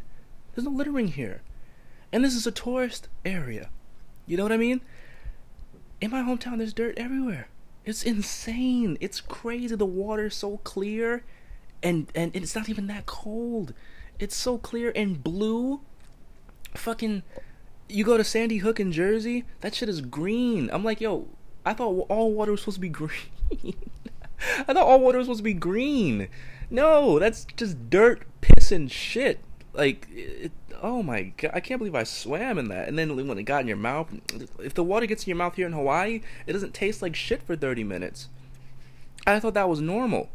There's 0.56 0.66
no 0.66 0.72
littering 0.72 1.10
here, 1.10 1.42
and 2.12 2.24
this 2.24 2.36
is 2.36 2.48
a 2.48 2.52
tourist 2.52 3.10
area. 3.26 3.70
You 4.26 4.38
know 4.38 4.44
what 4.44 4.52
I 4.52 4.58
mean? 4.58 4.82
In 6.02 6.12
my 6.12 6.22
hometown, 6.22 6.58
there's 6.58 6.74
dirt 6.74 6.98
everywhere. 6.98 7.48
It's 7.86 8.04
insane. 8.04 8.98
It's 9.00 9.22
crazy. 9.22 9.76
The 9.76 9.86
water's 9.86 10.36
so 10.36 10.58
clear, 10.58 11.24
and 11.84 12.12
and 12.16 12.36
it's 12.36 12.56
not 12.56 12.70
even 12.70 12.88
that 12.88 13.06
cold. 13.06 13.74
It's 14.20 14.36
so 14.36 14.58
clear 14.58 14.92
and 14.96 15.24
blue. 15.24 15.82
Fucking, 16.74 17.24
you 17.88 18.04
go 18.04 18.18
to 18.18 18.24
Sandy 18.24 18.58
Hook 18.58 18.80
in 18.80 18.92
Jersey. 18.92 19.46
That 19.62 19.76
shit 19.76 19.90
is 19.90 20.02
green. 20.02 20.70
I'm 20.72 20.84
like, 20.84 21.02
yo, 21.02 21.28
I 21.66 21.74
thought 21.74 22.06
all 22.10 22.34
water 22.34 22.52
was 22.52 22.62
supposed 22.62 22.78
to 22.78 22.82
be 22.82 22.90
green. 22.90 23.76
I 24.60 24.74
thought 24.74 24.78
all 24.78 25.00
water 25.00 25.18
was 25.18 25.28
supposed 25.28 25.40
to 25.40 25.44
be 25.44 25.54
green. 25.54 26.28
No, 26.70 27.20
that's 27.20 27.46
just 27.56 27.90
dirt, 27.90 28.24
piss, 28.42 28.72
and 28.72 28.92
shit. 28.92 29.40
Like, 29.74 30.08
it, 30.12 30.52
oh 30.82 31.04
my 31.04 31.34
god, 31.38 31.52
I 31.54 31.60
can't 31.60 31.80
believe 31.80 31.96
I 31.96 32.04
swam 32.04 32.58
in 32.58 32.68
that. 32.70 32.88
And 32.88 32.98
then 32.98 33.16
when 33.28 33.38
it 33.38 33.44
got 33.44 33.62
in 33.62 33.68
your 33.68 33.78
mouth, 33.78 34.10
if 34.60 34.74
the 34.74 34.84
water 34.84 35.06
gets 35.06 35.24
in 35.24 35.30
your 35.30 35.38
mouth 35.38 35.56
here 35.56 35.68
in 35.68 35.74
Hawaii, 35.74 36.22
it 36.46 36.54
doesn't 36.54 36.74
taste 36.74 37.02
like 37.02 37.16
shit 37.16 37.44
for 37.44 37.56
30 37.56 37.84
minutes. 37.84 38.30
I 39.26 39.40
thought 39.40 39.54
that 39.54 39.70
was 39.70 39.82
normal. 39.82 40.30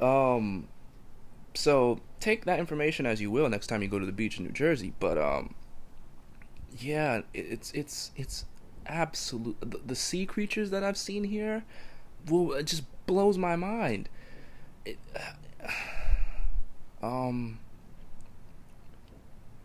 Um, 0.00 0.68
so 1.54 2.00
take 2.20 2.44
that 2.44 2.58
information 2.58 3.06
as 3.06 3.20
you 3.20 3.30
will 3.30 3.48
next 3.48 3.68
time 3.68 3.82
you 3.82 3.88
go 3.88 3.98
to 3.98 4.06
the 4.06 4.12
beach 4.12 4.38
in 4.38 4.44
New 4.44 4.52
Jersey. 4.52 4.92
But 4.98 5.18
um, 5.18 5.54
yeah, 6.78 7.22
it's 7.32 7.72
it's 7.72 8.10
it's 8.16 8.44
absolute. 8.86 9.56
The, 9.60 9.80
the 9.84 9.94
sea 9.94 10.26
creatures 10.26 10.70
that 10.70 10.82
I've 10.82 10.96
seen 10.96 11.24
here, 11.24 11.64
well, 12.28 12.52
it 12.52 12.66
just 12.66 12.84
blows 13.06 13.38
my 13.38 13.56
mind. 13.56 14.08
It, 14.84 14.98
um 17.02 17.58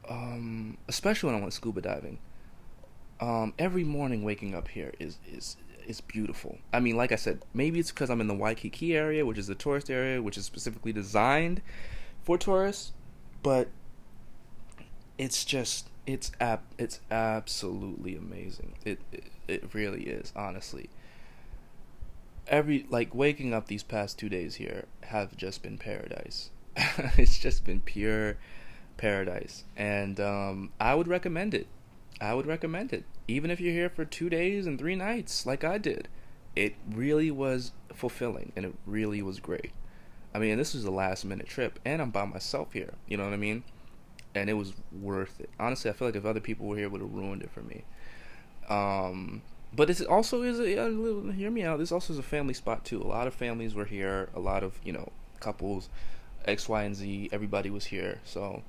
um, 0.10 0.78
especially 0.88 1.28
when 1.28 1.38
I 1.38 1.42
went 1.42 1.54
scuba 1.54 1.82
diving. 1.82 2.20
Um, 3.22 3.54
every 3.60 3.84
morning 3.84 4.24
waking 4.24 4.56
up 4.56 4.70
here 4.70 4.94
is 5.00 5.18
is 5.32 5.58
is 5.90 6.02
beautiful. 6.02 6.60
I 6.72 6.80
mean, 6.80 6.96
like 6.96 7.12
I 7.12 7.16
said, 7.16 7.44
maybe 7.54 7.80
it's 7.80 7.92
because 7.92 8.10
I'm 8.10 8.22
in 8.22 8.28
the 8.28 8.36
Waikiki 8.36 8.96
area, 8.96 9.26
which 9.26 9.40
is 9.40 9.50
a 9.50 9.56
tourist 9.56 9.90
area, 9.90 10.22
which 10.22 10.38
is 10.38 10.46
specifically 10.46 10.94
designed 10.94 11.62
for 12.22 12.38
tourists, 12.38 12.94
but 13.42 13.70
it's 15.18 15.44
just 15.44 15.90
it's 16.06 16.32
ab- 16.40 16.62
it's 16.78 17.02
absolutely 17.10 18.16
amazing. 18.16 18.76
It, 18.86 19.00
it 19.12 19.24
it 19.48 19.74
really 19.74 20.04
is, 20.04 20.32
honestly. 20.36 20.90
Every 22.48 22.86
like 22.90 23.14
waking 23.14 23.54
up 23.54 23.68
these 23.68 23.84
past 23.84 24.20
2 24.20 24.30
days 24.30 24.56
here 24.56 24.86
have 25.06 25.36
just 25.36 25.64
been 25.64 25.78
paradise. 25.78 26.52
it's 27.18 27.40
just 27.40 27.66
been 27.66 27.82
pure 27.82 28.38
paradise, 28.98 29.64
and 29.76 30.20
um, 30.20 30.72
I 30.80 30.94
would 30.94 31.08
recommend 31.08 31.56
it. 31.56 31.68
I 32.22 32.34
would 32.34 32.46
recommend 32.46 32.92
it, 32.92 33.06
even 33.28 33.50
if 33.50 33.60
you're 33.60 33.74
here 33.74 33.90
for 33.90 34.06
two 34.06 34.30
days 34.30 34.66
and 34.68 34.78
three 34.78 34.96
nights, 34.96 35.46
like 35.46 35.64
I 35.64 35.78
did. 35.78 36.08
It 36.56 36.76
really 36.90 37.32
was 37.32 37.72
fulfilling, 37.94 38.52
and 38.56 38.66
it 38.66 38.74
really 38.86 39.22
was 39.22 39.40
great. 39.40 39.72
I 40.34 40.40
mean, 40.40 40.58
this 40.58 40.74
was 40.74 40.84
a 40.84 40.92
last 40.92 41.24
minute 41.26 41.48
trip, 41.48 41.80
and 41.86 42.02
I'm 42.02 42.12
by 42.12 42.26
myself 42.26 42.74
here. 42.74 42.94
You 43.08 43.18
know 43.18 43.24
what 43.24 43.34
I 43.34 43.38
mean? 43.38 43.64
And 44.36 44.50
it 44.50 44.54
was 44.54 44.74
worth 44.92 45.40
it. 45.40 45.50
Honestly, 45.60 45.90
I 45.90 45.94
feel 45.94 46.08
like 46.08 46.16
if 46.16 46.26
other 46.26 46.40
people 46.40 46.68
were 46.68 46.78
here, 46.78 46.90
would 46.90 47.02
have 47.02 47.14
ruined 47.14 47.42
it 47.42 47.52
for 47.52 47.62
me. 47.62 47.84
Um, 48.70 49.42
but 49.74 49.88
this 49.88 50.02
also 50.02 50.42
is 50.44 50.60
a, 50.60 50.82
uh, 50.82 51.32
hear 51.32 51.50
me 51.50 51.64
out. 51.64 51.80
This 51.80 51.92
also 51.92 52.14
is 52.14 52.20
a 52.20 52.24
family 52.24 52.54
spot 52.54 52.86
too. 52.86 53.02
A 53.02 53.04
lot 53.04 53.28
of 53.28 53.34
families 53.34 53.74
were 53.74 53.86
here. 53.86 54.30
A 54.36 54.40
lot 54.40 54.64
of 54.64 54.80
you 54.84 54.94
know 54.94 55.12
couples, 55.40 55.90
X, 56.46 56.68
Y, 56.70 56.84
and 56.84 56.96
Z. 56.96 57.30
Everybody 57.32 57.70
was 57.70 57.86
here. 57.86 58.22
So 58.24 58.64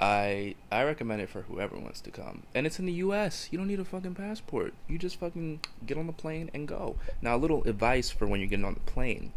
I 0.00 0.56
I 0.72 0.82
recommend 0.82 1.22
it 1.22 1.28
for 1.28 1.42
whoever 1.42 1.78
wants 1.78 2.00
to 2.02 2.10
come. 2.10 2.42
And 2.54 2.66
it's 2.66 2.78
in 2.78 2.86
the 2.86 2.92
US. 2.94 3.48
You 3.50 3.58
don't 3.58 3.68
need 3.68 3.80
a 3.80 3.84
fucking 3.84 4.14
passport. 4.14 4.74
You 4.88 4.98
just 4.98 5.20
fucking 5.20 5.60
get 5.86 5.96
on 5.96 6.06
the 6.06 6.12
plane 6.12 6.50
and 6.52 6.66
go. 6.66 6.96
Now 7.22 7.36
a 7.36 7.38
little 7.38 7.62
advice 7.64 8.10
for 8.10 8.26
when 8.26 8.40
you're 8.40 8.48
getting 8.48 8.64
on 8.64 8.74
the 8.74 8.80
plane. 8.80 9.32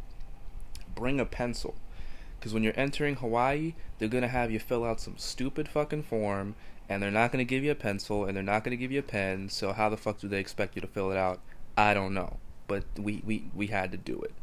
Bring 0.95 1.19
a 1.19 1.25
pencil. 1.25 1.75
Cuz 2.41 2.53
when 2.53 2.63
you're 2.63 2.73
entering 2.75 3.15
Hawaii, 3.15 3.73
they're 3.97 4.07
going 4.07 4.23
to 4.23 4.27
have 4.27 4.51
you 4.51 4.59
fill 4.59 4.83
out 4.83 4.99
some 4.99 5.17
stupid 5.17 5.67
fucking 5.67 6.03
form 6.03 6.55
and 6.89 7.03
they're 7.03 7.11
not 7.11 7.31
going 7.31 7.45
to 7.45 7.49
give 7.49 7.63
you 7.63 7.71
a 7.71 7.75
pencil 7.75 8.25
and 8.25 8.35
they're 8.35 8.43
not 8.43 8.63
going 8.63 8.71
to 8.71 8.81
give 8.81 8.91
you 8.91 8.99
a 8.99 9.03
pen. 9.03 9.49
So 9.49 9.73
how 9.73 9.89
the 9.89 9.97
fuck 9.97 10.19
do 10.19 10.27
they 10.27 10.39
expect 10.39 10.75
you 10.75 10.81
to 10.81 10.87
fill 10.87 11.11
it 11.11 11.17
out? 11.17 11.39
I 11.77 11.93
don't 11.93 12.13
know. 12.13 12.37
But 12.67 12.85
we 12.97 13.21
we 13.25 13.45
we 13.55 13.67
had 13.67 13.91
to 13.91 13.97
do 13.97 14.21
it. 14.21 14.33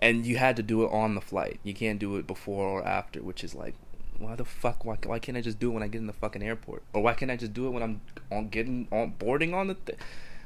And 0.00 0.24
you 0.24 0.38
had 0.38 0.56
to 0.56 0.62
do 0.62 0.84
it 0.84 0.92
on 0.92 1.14
the 1.14 1.20
flight. 1.20 1.60
You 1.62 1.74
can't 1.74 1.98
do 1.98 2.16
it 2.16 2.26
before 2.26 2.66
or 2.66 2.86
after, 2.86 3.20
which 3.22 3.44
is 3.44 3.54
like 3.54 3.74
why 4.20 4.36
the 4.36 4.44
fuck 4.44 4.84
why, 4.84 4.96
why 5.04 5.18
can't 5.18 5.36
I 5.36 5.40
just 5.40 5.58
do 5.58 5.70
it 5.70 5.74
when 5.74 5.82
I 5.82 5.88
get 5.88 5.98
in 5.98 6.06
the 6.06 6.12
fucking 6.12 6.42
airport? 6.42 6.82
Or 6.92 7.02
why 7.02 7.14
can't 7.14 7.30
I 7.30 7.36
just 7.36 7.52
do 7.52 7.66
it 7.66 7.70
when 7.70 7.82
I'm 7.82 8.00
on 8.30 8.48
getting 8.48 8.86
on 8.92 9.14
boarding 9.18 9.54
on 9.54 9.68
the 9.68 9.74
th- 9.74 9.98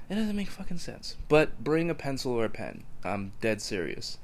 it 0.08 0.14
doesn't 0.14 0.36
make 0.36 0.48
fucking 0.48 0.78
sense. 0.78 1.16
But 1.28 1.62
bring 1.64 1.90
a 1.90 1.94
pencil 1.94 2.32
or 2.32 2.44
a 2.44 2.50
pen. 2.50 2.84
I'm 3.04 3.32
dead 3.40 3.62
serious. 3.62 4.18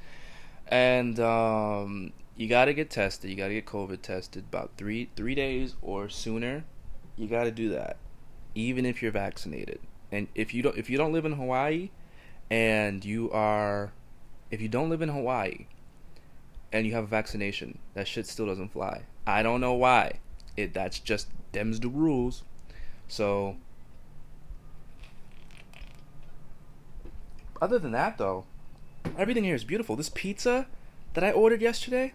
And 0.66 1.19
um, 1.19 2.12
you 2.37 2.49
got 2.49 2.66
to 2.66 2.75
get 2.75 2.90
tested. 2.90 3.30
You 3.30 3.37
got 3.37 3.49
to 3.49 3.54
get 3.54 3.66
covid 3.66 4.02
tested 4.02 4.45
about 4.49 4.73
3 4.76 5.11
3 5.16 5.35
days 5.35 5.75
or 5.83 6.09
sooner. 6.09 6.64
You 7.16 7.26
got 7.26 7.45
to 7.45 7.50
do 7.50 7.71
that 7.71 7.97
even 8.54 8.85
if 8.85 9.02
you're 9.02 9.12
vaccinated. 9.12 9.80
And 10.12 10.28
if 10.35 10.52
you 10.54 10.62
don't 10.62 10.76
if 10.76 10.90
you 10.90 10.99
don't 10.99 11.12
live 11.12 11.25
in 11.25 11.33
Hawaii 11.33 11.90
and 12.50 13.04
you 13.04 13.30
are 13.30 13.92
if 14.50 14.61
you 14.61 14.69
don't 14.69 14.90
live 14.90 15.02
in 15.02 15.09
Hawaii 15.09 15.66
and 16.73 16.87
you 16.87 16.92
have 16.92 17.04
a 17.04 17.09
vaccination, 17.09 17.78
that 17.95 18.09
shit 18.09 18.26
still 18.26 18.47
doesn't 18.47 18.73
fly. 18.73 19.02
I 19.27 19.43
don't 19.43 19.61
know 19.61 19.75
why. 19.75 20.21
It 20.57 20.75
that's 20.75 20.99
just 20.99 21.29
them's 21.53 21.81
the 21.81 21.89
rules. 21.89 22.43
So 23.09 23.57
other 27.61 27.79
than 27.79 27.93
that 27.93 28.19
though, 28.19 28.45
everything 29.17 29.45
here 29.45 29.55
is 29.55 29.65
beautiful. 29.65 29.97
This 29.97 30.11
pizza 30.11 30.67
that 31.15 31.25
I 31.25 31.33
ordered 31.33 31.62
yesterday 31.62 32.12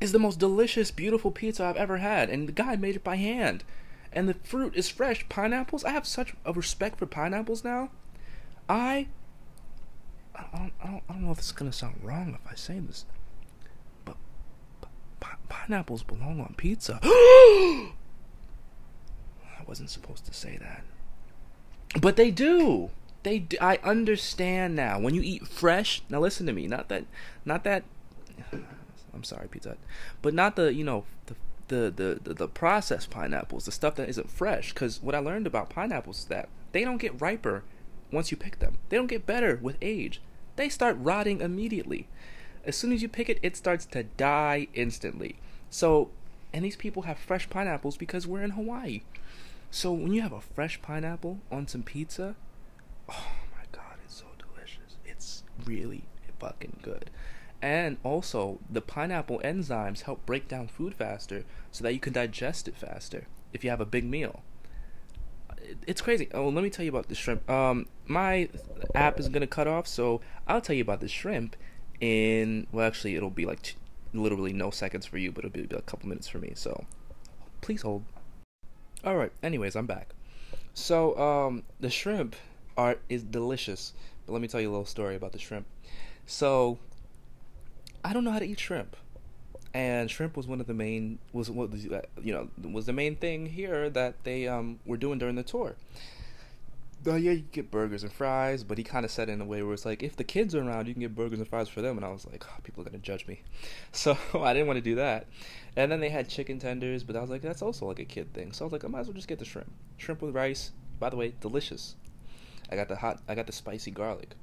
is 0.00 0.12
the 0.12 0.18
most 0.18 0.38
delicious, 0.38 0.90
beautiful 0.90 1.30
pizza 1.30 1.64
I've 1.64 1.76
ever 1.76 1.98
had, 1.98 2.28
and 2.28 2.48
the 2.48 2.52
guy 2.52 2.76
made 2.76 2.96
it 2.96 3.04
by 3.04 3.16
hand. 3.16 3.64
And 4.12 4.28
the 4.28 4.34
fruit 4.34 4.76
is 4.76 4.88
fresh. 4.88 5.26
Pineapples. 5.28 5.84
I 5.84 5.90
have 5.90 6.06
such 6.06 6.34
a 6.44 6.52
respect 6.52 6.98
for 6.98 7.06
pineapples 7.06 7.64
now. 7.64 7.90
I 8.68 9.08
I 10.34 10.44
don't, 10.52 10.72
I 10.82 10.86
don't, 10.86 11.02
I 11.08 11.12
don't 11.14 11.24
know 11.24 11.30
if 11.30 11.38
this 11.38 11.46
is 11.46 11.52
gonna 11.52 11.72
sound 11.72 12.00
wrong 12.02 12.38
if 12.42 12.50
I 12.50 12.54
say 12.54 12.78
this 12.78 13.04
pineapples 15.62 16.02
belong 16.02 16.40
on 16.40 16.54
pizza. 16.56 16.98
I 17.04 17.92
wasn't 19.66 19.90
supposed 19.90 20.26
to 20.26 20.34
say 20.34 20.58
that. 20.58 20.82
But 22.00 22.16
they 22.16 22.30
do. 22.30 22.90
They 23.22 23.40
do. 23.40 23.56
I 23.60 23.78
understand 23.84 24.74
now. 24.74 24.98
When 24.98 25.14
you 25.14 25.22
eat 25.22 25.46
fresh, 25.46 26.02
now 26.08 26.18
listen 26.18 26.46
to 26.46 26.52
me. 26.52 26.66
Not 26.66 26.88
that, 26.88 27.04
not 27.44 27.62
that. 27.64 27.84
I'm 29.14 29.24
sorry, 29.24 29.46
pizza, 29.48 29.76
but 30.20 30.34
not 30.34 30.56
the 30.56 30.74
you 30.74 30.84
know 30.84 31.04
the 31.26 31.36
the 31.68 31.92
the 31.94 32.20
the, 32.22 32.34
the 32.34 32.48
processed 32.48 33.10
pineapples, 33.10 33.66
the 33.66 33.72
stuff 33.72 33.94
that 33.96 34.08
isn't 34.08 34.30
fresh. 34.30 34.72
Because 34.72 35.00
what 35.02 35.14
I 35.14 35.18
learned 35.18 35.46
about 35.46 35.70
pineapples 35.70 36.20
is 36.20 36.24
that 36.24 36.48
they 36.72 36.82
don't 36.82 36.96
get 36.96 37.20
riper 37.20 37.62
once 38.10 38.30
you 38.30 38.36
pick 38.36 38.58
them. 38.58 38.78
They 38.88 38.96
don't 38.96 39.06
get 39.06 39.26
better 39.26 39.60
with 39.62 39.76
age. 39.80 40.20
They 40.56 40.68
start 40.68 40.96
rotting 40.98 41.40
immediately. 41.40 42.08
As 42.64 42.76
soon 42.76 42.92
as 42.92 43.02
you 43.02 43.08
pick 43.08 43.28
it, 43.28 43.38
it 43.42 43.56
starts 43.56 43.86
to 43.86 44.02
die 44.02 44.68
instantly. 44.74 45.36
So, 45.72 46.10
and 46.52 46.64
these 46.64 46.76
people 46.76 47.04
have 47.04 47.18
fresh 47.18 47.48
pineapples 47.48 47.96
because 47.96 48.26
we're 48.26 48.42
in 48.42 48.50
Hawaii. 48.50 49.00
So 49.70 49.90
when 49.90 50.12
you 50.12 50.20
have 50.20 50.34
a 50.34 50.40
fresh 50.42 50.80
pineapple 50.82 51.38
on 51.50 51.66
some 51.66 51.82
pizza, 51.82 52.36
oh 53.08 53.32
my 53.56 53.64
god, 53.72 53.96
it's 54.04 54.16
so 54.16 54.26
delicious. 54.38 54.96
It's 55.06 55.44
really 55.64 56.04
fucking 56.38 56.80
good. 56.82 57.08
And 57.62 57.96
also, 58.04 58.58
the 58.68 58.82
pineapple 58.82 59.40
enzymes 59.42 60.02
help 60.02 60.26
break 60.26 60.46
down 60.46 60.68
food 60.68 60.94
faster 60.94 61.44
so 61.70 61.82
that 61.84 61.94
you 61.94 62.00
can 62.00 62.12
digest 62.12 62.68
it 62.68 62.76
faster 62.76 63.26
if 63.54 63.64
you 63.64 63.70
have 63.70 63.80
a 63.80 63.86
big 63.86 64.04
meal. 64.04 64.42
It's 65.86 66.02
crazy. 66.02 66.28
Oh, 66.34 66.50
let 66.50 66.62
me 66.62 66.68
tell 66.68 66.84
you 66.84 66.90
about 66.90 67.08
the 67.08 67.14
shrimp. 67.14 67.48
Um, 67.48 67.86
my 68.06 68.50
app 68.94 69.18
is 69.18 69.30
gonna 69.30 69.46
cut 69.46 69.66
off, 69.66 69.86
so 69.86 70.20
I'll 70.46 70.60
tell 70.60 70.76
you 70.76 70.82
about 70.82 71.00
the 71.00 71.08
shrimp 71.08 71.56
in 71.98 72.66
well 72.72 72.84
actually 72.84 73.14
it'll 73.14 73.30
be 73.30 73.46
like 73.46 73.76
literally 74.12 74.52
no 74.52 74.70
seconds 74.70 75.06
for 75.06 75.18
you 75.18 75.32
but 75.32 75.44
it'll 75.44 75.66
be 75.66 75.74
a 75.74 75.82
couple 75.82 76.08
minutes 76.08 76.28
for 76.28 76.38
me 76.38 76.52
so 76.54 76.84
please 77.60 77.82
hold. 77.82 78.04
All 79.04 79.16
right 79.16 79.32
anyways 79.42 79.76
i'm 79.76 79.86
back. 79.86 80.14
So 80.74 81.18
um 81.18 81.64
the 81.80 81.90
shrimp 81.90 82.36
are 82.76 82.98
is 83.08 83.22
delicious 83.22 83.92
but 84.26 84.32
let 84.32 84.42
me 84.42 84.48
tell 84.48 84.60
you 84.60 84.68
a 84.68 84.72
little 84.72 84.86
story 84.86 85.16
about 85.16 85.32
the 85.32 85.38
shrimp. 85.38 85.66
So 86.26 86.78
i 88.04 88.12
don't 88.12 88.24
know 88.24 88.32
how 88.32 88.38
to 88.40 88.46
eat 88.46 88.60
shrimp 88.60 88.96
and 89.74 90.10
shrimp 90.10 90.36
was 90.36 90.46
one 90.46 90.60
of 90.60 90.66
the 90.66 90.74
main 90.74 91.18
was 91.32 91.50
what 91.50 91.70
you 92.22 92.32
know 92.32 92.48
was 92.70 92.86
the 92.86 92.92
main 92.92 93.16
thing 93.16 93.46
here 93.46 93.88
that 93.90 94.22
they 94.24 94.46
um 94.46 94.78
were 94.84 94.96
doing 94.96 95.18
during 95.18 95.34
the 95.36 95.42
tour. 95.42 95.76
Uh, 97.04 97.16
yeah, 97.16 97.32
you 97.32 97.44
get 97.50 97.70
burgers 97.70 98.04
and 98.04 98.12
fries, 98.12 98.62
but 98.62 98.78
he 98.78 98.84
kind 98.84 99.04
of 99.04 99.10
said 99.10 99.28
it 99.28 99.32
in 99.32 99.40
a 99.40 99.44
way 99.44 99.60
where 99.62 99.74
it's 99.74 99.84
like, 99.84 100.04
if 100.04 100.14
the 100.14 100.22
kids 100.22 100.54
are 100.54 100.62
around, 100.62 100.86
you 100.86 100.94
can 100.94 101.00
get 101.00 101.16
burgers 101.16 101.40
and 101.40 101.48
fries 101.48 101.68
for 101.68 101.82
them. 101.82 101.96
And 101.96 102.06
I 102.06 102.10
was 102.10 102.24
like, 102.26 102.44
oh, 102.48 102.60
people 102.62 102.82
are 102.82 102.84
gonna 102.84 102.98
judge 102.98 103.26
me, 103.26 103.42
so 103.92 104.16
I 104.34 104.52
didn't 104.52 104.68
want 104.68 104.76
to 104.76 104.82
do 104.82 104.94
that. 104.94 105.26
And 105.76 105.90
then 105.90 106.00
they 106.00 106.10
had 106.10 106.28
chicken 106.28 106.58
tenders, 106.58 107.02
but 107.02 107.16
I 107.16 107.20
was 107.20 107.30
like, 107.30 107.42
that's 107.42 107.62
also 107.62 107.86
like 107.86 107.98
a 107.98 108.04
kid 108.04 108.32
thing. 108.32 108.52
So 108.52 108.64
I 108.64 108.66
was 108.66 108.72
like, 108.72 108.84
I 108.84 108.88
might 108.88 109.00
as 109.00 109.06
well 109.06 109.14
just 109.14 109.28
get 109.28 109.38
the 109.38 109.44
shrimp, 109.44 109.72
shrimp 109.96 110.22
with 110.22 110.34
rice. 110.34 110.70
By 111.00 111.10
the 111.10 111.16
way, 111.16 111.34
delicious. 111.40 111.96
I 112.70 112.76
got 112.76 112.88
the 112.88 112.96
hot, 112.96 113.20
I 113.28 113.34
got 113.34 113.46
the 113.46 113.52
spicy 113.52 113.90
garlic. 113.90 114.36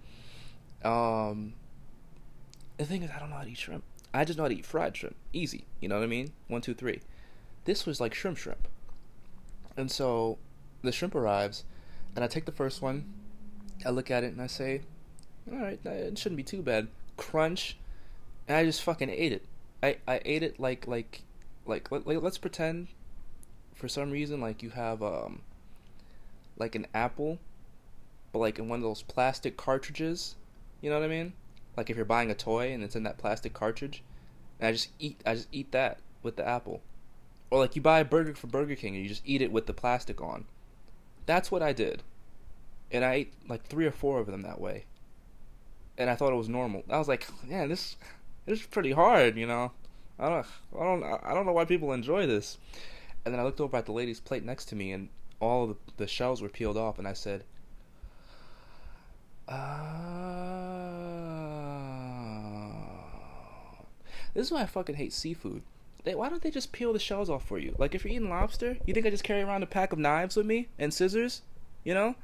Um, 0.83 1.53
the 2.77 2.85
thing 2.85 3.03
is, 3.03 3.11
I 3.11 3.19
don't 3.19 3.29
know 3.29 3.37
how 3.37 3.43
to 3.43 3.49
eat 3.49 3.57
shrimp. 3.57 3.83
I 4.13 4.25
just 4.25 4.37
know 4.37 4.43
how 4.43 4.49
to 4.49 4.55
eat 4.55 4.65
fried 4.65 4.97
shrimp. 4.97 5.15
Easy. 5.31 5.65
You 5.79 5.87
know 5.87 5.95
what 5.95 6.03
I 6.03 6.07
mean? 6.07 6.33
One, 6.47 6.61
two, 6.61 6.73
three. 6.73 7.01
This 7.65 7.85
was 7.85 8.01
like 8.01 8.13
shrimp 8.13 8.37
shrimp. 8.37 8.67
And 9.77 9.89
so 9.89 10.37
the 10.81 10.91
shrimp 10.91 11.15
arrives, 11.15 11.63
and 12.15 12.23
I 12.23 12.27
take 12.27 12.45
the 12.45 12.51
first 12.51 12.81
one. 12.81 13.05
I 13.85 13.89
look 13.89 14.11
at 14.11 14.23
it 14.23 14.33
and 14.33 14.41
I 14.41 14.47
say, 14.47 14.81
all 15.51 15.57
right, 15.57 15.79
it 15.85 16.17
shouldn't 16.17 16.37
be 16.37 16.43
too 16.43 16.61
bad. 16.61 16.87
Crunch. 17.17 17.77
And 18.47 18.57
I 18.57 18.65
just 18.65 18.81
fucking 18.81 19.09
ate 19.09 19.31
it. 19.31 19.45
I, 19.81 19.97
I 20.07 20.21
ate 20.25 20.43
it 20.43 20.59
like, 20.59 20.87
like, 20.87 21.21
like, 21.65 21.91
let, 21.91 22.05
like, 22.05 22.21
let's 22.21 22.37
pretend 22.37 22.87
for 23.73 23.87
some 23.87 24.11
reason, 24.11 24.41
like 24.41 24.61
you 24.61 24.71
have, 24.71 25.01
um, 25.01 25.41
like 26.59 26.75
an 26.75 26.85
apple, 26.93 27.39
but 28.31 28.39
like 28.39 28.59
in 28.59 28.67
one 28.67 28.79
of 28.79 28.83
those 28.83 29.01
plastic 29.01 29.57
cartridges. 29.57 30.35
You 30.81 30.89
know 30.89 30.99
what 30.99 31.05
I 31.05 31.09
mean? 31.09 31.33
Like 31.75 31.89
if 31.89 31.95
you're 31.95 32.05
buying 32.05 32.29
a 32.29 32.35
toy 32.35 32.71
and 32.71 32.83
it's 32.83 32.95
in 32.95 33.03
that 33.03 33.17
plastic 33.17 33.53
cartridge, 33.53 34.03
and 34.59 34.67
I 34.67 34.71
just 34.73 34.89
eat 34.99 35.21
I 35.25 35.35
just 35.35 35.47
eat 35.51 35.71
that 35.71 35.99
with 36.21 36.35
the 36.35 36.47
apple. 36.47 36.81
Or 37.49 37.59
like 37.59 37.75
you 37.75 37.81
buy 37.81 37.99
a 37.99 38.05
burger 38.05 38.35
for 38.35 38.47
Burger 38.47 38.75
King 38.75 38.95
and 38.95 39.03
you 39.03 39.09
just 39.09 39.23
eat 39.25 39.41
it 39.41 39.51
with 39.51 39.65
the 39.65 39.73
plastic 39.73 40.21
on. 40.21 40.45
That's 41.29 41.51
what 41.51 41.62
I 41.62 41.74
did. 41.74 42.01
And 42.91 43.05
I 43.05 43.13
ate 43.13 43.33
like 43.48 43.63
three 43.67 43.86
or 43.86 43.91
four 43.91 44.19
of 44.19 44.25
them 44.25 44.41
that 44.41 44.59
way. 44.59 44.86
And 45.95 46.09
I 46.09 46.15
thought 46.15 46.33
it 46.33 46.38
was 46.38 46.50
normal. 46.50 46.83
I 46.89 46.98
was 46.98 47.07
like, 47.07 47.27
yeah, 47.48 47.67
this 47.67 47.98
this 48.48 48.62
is 48.62 48.65
pretty 48.65 48.93
hard, 48.93 49.38
you 49.38 49.45
know. 49.45 49.71
I 50.17 50.27
don't 50.27 50.48
I 50.75 50.83
don't 50.83 51.03
I 51.03 51.36
don't 51.36 51.45
know 51.45 51.51
why 51.51 51.65
people 51.65 51.93
enjoy 51.93 52.25
this. 52.25 52.57
And 53.24 53.31
then 53.31 53.39
I 53.39 53.43
looked 53.43 53.62
over 53.62 53.77
at 53.77 53.86
the 53.86 53.91
lady's 53.91 54.19
plate 54.19 54.43
next 54.43 54.65
to 54.69 54.75
me 54.75 54.91
and 54.91 55.09
all 55.39 55.67
the, 55.67 55.75
the 55.98 56.07
shells 56.07 56.41
were 56.41 56.50
peeled 56.50 56.77
off 56.77 56.98
and 56.98 57.07
I 57.07 57.13
said, 57.13 57.43
uh, 59.48 59.53
this 64.33 64.48
is 64.48 64.51
why 64.51 64.63
I 64.63 64.65
fucking 64.65 64.95
hate 64.95 65.13
seafood. 65.13 65.62
They, 66.03 66.15
why 66.15 66.29
don't 66.29 66.41
they 66.41 66.51
just 66.51 66.72
peel 66.72 66.94
the 66.94 67.00
shells 67.00 67.29
off 67.29 67.46
for 67.46 67.60
you? 67.60 67.75
Like 67.77 67.94
if 67.94 68.03
you're 68.03 68.13
eating 68.13 68.29
lobster, 68.29 68.77
you 68.86 68.94
think 68.94 69.06
I 69.06 69.10
just 69.10 69.24
carry 69.24 69.41
around 69.41 69.63
a 69.63 69.68
pack 69.68 69.91
of 69.91 70.00
knives 70.00 70.36
with 70.36 70.46
me 70.46 70.70
and 70.77 70.94
scissors? 70.94 71.41
You 71.84 71.94
know? 71.94 72.15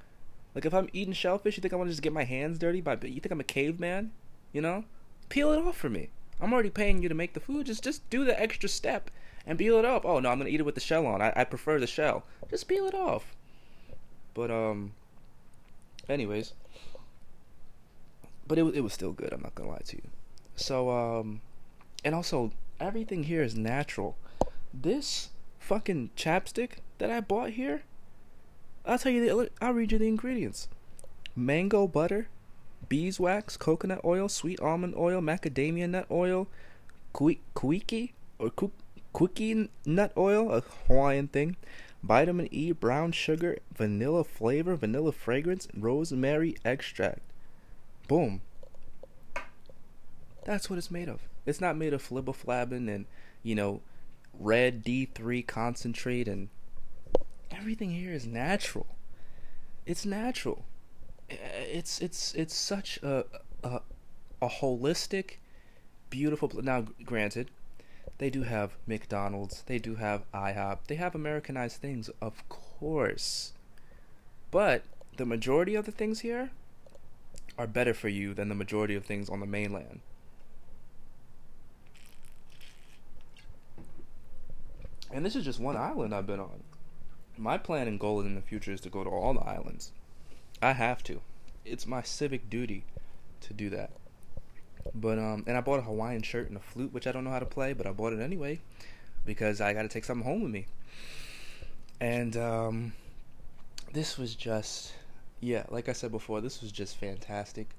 Like 0.54 0.66
if 0.66 0.74
I'm 0.74 0.90
eating 0.94 1.14
shellfish, 1.14 1.58
you 1.58 1.62
think 1.62 1.74
I 1.74 1.76
want 1.76 1.90
to 1.90 1.94
just 1.94 2.02
get 2.02 2.14
my 2.14 2.24
hands 2.24 2.58
dirty? 2.58 2.82
By 2.82 2.94
you 2.94 3.20
think 3.20 3.32
I'm 3.32 3.40
a 3.40 3.44
caveman? 3.44 4.12
You 4.54 4.62
know? 4.62 4.86
Peel 5.28 5.52
it 5.52 5.60
off 5.60 5.78
for 5.78 5.90
me. 5.90 6.10
I'm 6.40 6.54
already 6.54 6.70
paying 6.70 7.02
you 7.02 7.10
to 7.10 7.16
make 7.16 7.34
the 7.34 7.40
food. 7.40 7.66
Just 7.66 7.84
just 7.84 8.10
do 8.10 8.24
the 8.24 8.40
extra 8.40 8.70
step 8.70 9.10
and 9.46 9.58
peel 9.58 9.78
it 9.78 9.86
off. 9.86 10.06
Oh 10.06 10.20
no, 10.20 10.30
I'm 10.30 10.38
gonna 10.38 10.50
eat 10.50 10.60
it 10.60 10.66
with 10.66 10.76
the 10.76 10.82
shell 10.82 11.06
on. 11.06 11.22
I, 11.22 11.34
I 11.36 11.44
prefer 11.44 11.80
the 11.80 11.88
shell. 11.88 12.24
Just 12.50 12.68
peel 12.68 12.86
it 12.86 12.94
off. 12.94 13.36
But 14.34 14.52
um. 14.52 14.94
Anyways, 16.08 16.54
but 18.48 18.58
it 18.58 18.64
it 18.76 18.82
was 18.82 18.94
still 18.94 19.12
good. 19.12 19.34
I'm 19.34 19.42
not 19.42 19.56
gonna 19.56 19.70
lie 19.70 19.82
to 19.86 19.96
you. 19.96 20.04
So 20.56 20.90
um, 20.92 21.42
and 22.04 22.14
also 22.14 22.52
everything 22.80 23.24
here 23.24 23.44
is 23.44 23.56
natural. 23.56 24.18
This 24.74 25.30
fucking 25.60 26.12
chapstick 26.16 26.78
that 26.98 27.10
I 27.10 27.20
bought 27.22 27.52
here, 27.52 27.84
I'll 28.86 29.00
tell 29.00 29.12
you 29.12 29.26
the 29.26 29.50
I'll 29.62 29.74
read 29.74 29.92
you 29.92 29.98
the 29.98 30.08
ingredients: 30.08 30.68
mango 31.36 31.88
butter, 31.88 32.28
beeswax, 32.88 33.58
coconut 33.58 34.02
oil, 34.04 34.30
sweet 34.30 34.60
almond 34.60 34.96
oil, 34.96 35.22
macadamia 35.22 35.90
nut 35.90 36.06
oil, 36.12 36.48
kuiki 37.14 38.12
or 38.38 38.52
kuiki 39.14 39.70
nut 39.86 40.12
oil, 40.18 40.52
a 40.52 40.62
Hawaiian 40.88 41.28
thing, 41.30 41.56
vitamin 42.04 42.48
E, 42.52 42.72
brown 42.74 43.12
sugar, 43.12 43.58
vanilla 43.74 44.24
flavor, 44.24 44.76
vanilla 44.76 45.12
fragrance, 45.12 45.68
rosemary 45.76 46.56
extract. 46.64 47.22
Boom. 48.08 48.42
That's 50.44 50.70
what 50.70 50.78
it's 50.78 50.92
made 50.92 51.10
of. 51.10 51.22
It's 51.46 51.62
not 51.62 51.78
made 51.78 51.94
of 51.94 52.08
fliboflavin 52.08 52.94
and, 52.94 53.06
you 53.44 53.56
know, 53.56 53.82
red 54.40 54.84
D3 54.84 55.46
concentrate 55.46 56.28
and 56.28 56.50
everything 57.52 57.92
here 57.92 58.12
is 58.12 58.26
natural. 58.26 58.88
It's 59.86 60.06
natural. 60.06 60.66
Eh, 61.30 61.36
it's 61.72 62.00
it's 62.02 62.34
it's 62.34 62.56
such 62.56 62.98
a 63.04 63.26
a, 63.64 63.82
a 64.42 64.48
holistic, 64.48 65.38
beautiful. 66.10 66.52
Now, 66.62 66.86
granted, 67.04 67.50
they 68.18 68.30
do 68.30 68.44
have 68.44 68.78
McDonald's, 68.88 69.64
they 69.64 69.80
do 69.80 69.96
have 69.96 70.30
IHOP, 70.32 70.80
they 70.88 70.96
have 70.96 71.16
Americanized 71.16 71.82
things, 71.82 72.10
of 72.22 72.48
course. 72.50 73.54
But 74.52 74.84
the 75.18 75.26
majority 75.26 75.76
of 75.76 75.86
the 75.86 75.92
things 75.92 76.22
here 76.22 76.52
are 77.58 77.68
better 77.68 77.94
for 77.94 78.10
you 78.10 78.34
than 78.34 78.50
the 78.50 78.56
majority 78.56 78.96
of 78.96 79.06
things 79.06 79.30
on 79.30 79.40
the 79.40 79.46
mainland. 79.46 80.02
And 85.16 85.26
this 85.26 85.38
is 85.38 85.46
just 85.46 85.62
one 85.62 85.78
island 85.78 86.14
I've 86.14 86.28
been 86.28 86.42
on. 86.42 86.62
My 87.38 87.58
plan 87.58 87.88
and 87.88 87.98
goal 87.98 88.20
in 88.20 88.36
the 88.36 88.42
future 88.42 88.74
is 88.74 88.82
to 88.82 88.90
go 88.90 89.02
to 89.02 89.10
all 89.10 89.34
the 89.34 89.48
islands. 89.48 89.94
I 90.62 90.74
have 90.74 91.04
to. 91.04 91.22
It's 91.64 91.88
my 91.88 92.02
civic 92.02 92.50
duty 92.50 92.84
to 93.40 93.54
do 93.54 93.70
that. 93.70 93.92
But 94.94 95.18
um 95.18 95.46
and 95.48 95.56
I 95.56 95.62
bought 95.62 95.80
a 95.80 95.84
Hawaiian 95.84 96.22
shirt 96.22 96.50
and 96.50 96.58
a 96.58 96.60
flute 96.60 96.92
which 96.92 97.08
I 97.08 97.14
don't 97.14 97.24
know 97.24 97.30
how 97.30 97.40
to 97.40 97.46
play, 97.46 97.72
but 97.72 97.88
I 97.88 97.94
bought 97.94 98.12
it 98.12 98.20
anyway 98.20 98.60
because 99.26 99.62
I 99.62 99.72
got 99.72 99.84
to 99.84 99.88
take 99.88 100.04
something 100.04 100.28
home 100.28 100.44
with 100.44 100.52
me. 100.52 100.66
And 102.02 102.36
um 102.36 102.94
this 103.94 104.18
was 104.18 104.36
just 104.36 104.96
yeah, 105.40 105.64
like 105.70 105.88
I 105.88 105.94
said 105.94 106.12
before, 106.12 106.42
this 106.42 106.62
was 106.62 106.74
just 106.74 106.98
fantastic. 106.98 107.70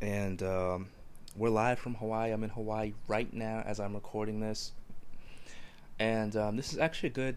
And 0.00 0.40
um, 0.44 0.86
we're 1.34 1.50
live 1.50 1.80
from 1.80 1.96
Hawaii. 1.96 2.30
I'm 2.30 2.44
in 2.44 2.50
Hawaii 2.50 2.92
right 3.08 3.32
now 3.32 3.64
as 3.66 3.80
I'm 3.80 3.94
recording 3.94 4.38
this. 4.38 4.70
And 6.00 6.34
um, 6.34 6.56
this 6.56 6.72
is 6.72 6.78
actually 6.78 7.10
good, 7.10 7.36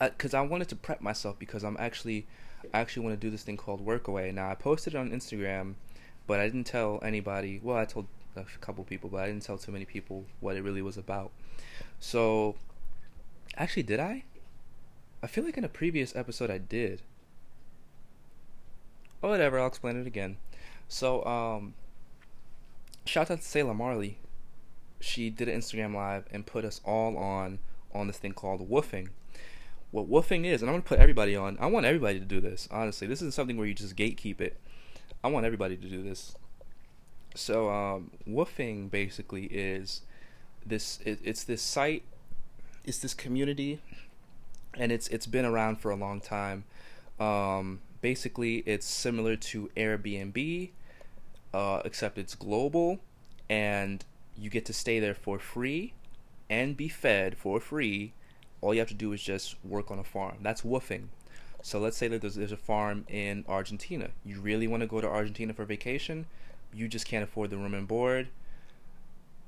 because 0.00 0.32
uh, 0.32 0.38
I 0.38 0.40
wanted 0.42 0.68
to 0.68 0.76
prep 0.76 1.00
myself 1.00 1.40
because 1.40 1.64
I'm 1.64 1.76
actually, 1.80 2.24
I 2.72 2.78
actually 2.78 3.04
want 3.04 3.20
to 3.20 3.26
do 3.26 3.30
this 3.30 3.42
thing 3.42 3.56
called 3.56 3.84
Workaway. 3.84 4.32
Now 4.32 4.48
I 4.48 4.54
posted 4.54 4.94
it 4.94 4.96
on 4.96 5.10
Instagram, 5.10 5.74
but 6.28 6.38
I 6.38 6.44
didn't 6.44 6.64
tell 6.64 7.00
anybody. 7.02 7.60
Well, 7.60 7.76
I 7.76 7.84
told 7.84 8.06
a 8.36 8.44
couple 8.60 8.84
people, 8.84 9.10
but 9.10 9.18
I 9.22 9.26
didn't 9.26 9.42
tell 9.42 9.58
too 9.58 9.72
many 9.72 9.84
people 9.84 10.24
what 10.38 10.56
it 10.56 10.62
really 10.62 10.82
was 10.82 10.96
about. 10.96 11.32
So, 11.98 12.54
actually, 13.56 13.82
did 13.82 13.98
I? 13.98 14.22
I 15.20 15.26
feel 15.26 15.44
like 15.44 15.58
in 15.58 15.64
a 15.64 15.68
previous 15.68 16.14
episode 16.14 16.50
I 16.50 16.58
did. 16.58 17.02
Oh, 19.20 19.30
whatever, 19.30 19.58
I'll 19.58 19.66
explain 19.66 20.00
it 20.00 20.06
again. 20.06 20.36
So, 20.86 21.24
um, 21.24 21.74
shout 23.04 23.32
out 23.32 23.40
to 23.40 23.44
Sayla 23.44 23.74
Marley. 23.74 24.18
She 25.04 25.30
did 25.30 25.48
an 25.48 25.60
Instagram 25.60 25.94
live 25.94 26.24
and 26.30 26.46
put 26.46 26.64
us 26.64 26.80
all 26.84 27.16
on 27.16 27.58
on 27.94 28.06
this 28.06 28.18
thing 28.18 28.32
called 28.32 28.68
woofing. 28.68 29.08
What 29.90 30.10
woofing 30.10 30.44
is, 30.44 30.62
and 30.62 30.70
I'm 30.70 30.74
gonna 30.74 30.82
put 30.82 30.98
everybody 30.98 31.36
on. 31.36 31.56
I 31.60 31.66
want 31.66 31.86
everybody 31.86 32.18
to 32.18 32.24
do 32.24 32.40
this. 32.40 32.68
Honestly, 32.70 33.06
this 33.06 33.20
isn't 33.20 33.34
something 33.34 33.56
where 33.56 33.66
you 33.66 33.74
just 33.74 33.96
gatekeep 33.96 34.40
it. 34.40 34.58
I 35.22 35.28
want 35.28 35.46
everybody 35.46 35.76
to 35.76 35.88
do 35.88 36.02
this. 36.02 36.34
So, 37.34 37.70
um, 37.70 38.10
woofing 38.28 38.90
basically 38.90 39.44
is 39.46 40.02
this. 40.66 40.98
It, 41.04 41.20
it's 41.22 41.44
this 41.44 41.62
site. 41.62 42.02
It's 42.84 42.98
this 42.98 43.14
community 43.14 43.80
and 44.76 44.92
it's 44.92 45.08
it's 45.08 45.26
been 45.26 45.44
around 45.44 45.76
for 45.76 45.90
a 45.90 45.96
long 45.96 46.20
time. 46.20 46.64
Um, 47.20 47.80
basically, 48.00 48.58
it's 48.66 48.86
similar 48.86 49.36
to 49.36 49.70
Airbnb, 49.76 50.70
uh, 51.52 51.82
except 51.84 52.18
it's 52.18 52.34
global, 52.34 52.98
and 53.48 54.04
you 54.36 54.50
get 54.50 54.64
to 54.66 54.72
stay 54.72 55.00
there 55.00 55.14
for 55.14 55.38
free 55.38 55.94
and 56.50 56.76
be 56.76 56.88
fed 56.88 57.36
for 57.36 57.60
free. 57.60 58.12
All 58.60 58.74
you 58.74 58.80
have 58.80 58.88
to 58.88 58.94
do 58.94 59.12
is 59.12 59.22
just 59.22 59.56
work 59.64 59.90
on 59.90 59.98
a 59.98 60.04
farm. 60.04 60.38
That's 60.42 60.62
woofing. 60.62 61.08
So 61.62 61.78
let's 61.78 61.96
say 61.96 62.08
that 62.08 62.20
there's, 62.20 62.34
there's 62.34 62.52
a 62.52 62.56
farm 62.56 63.06
in 63.08 63.44
Argentina. 63.48 64.10
You 64.24 64.40
really 64.40 64.66
want 64.66 64.82
to 64.82 64.86
go 64.86 65.00
to 65.00 65.08
Argentina 65.08 65.54
for 65.54 65.64
vacation, 65.64 66.26
you 66.74 66.88
just 66.88 67.06
can't 67.06 67.24
afford 67.24 67.50
the 67.50 67.56
room 67.56 67.74
and 67.74 67.86
board. 67.86 68.28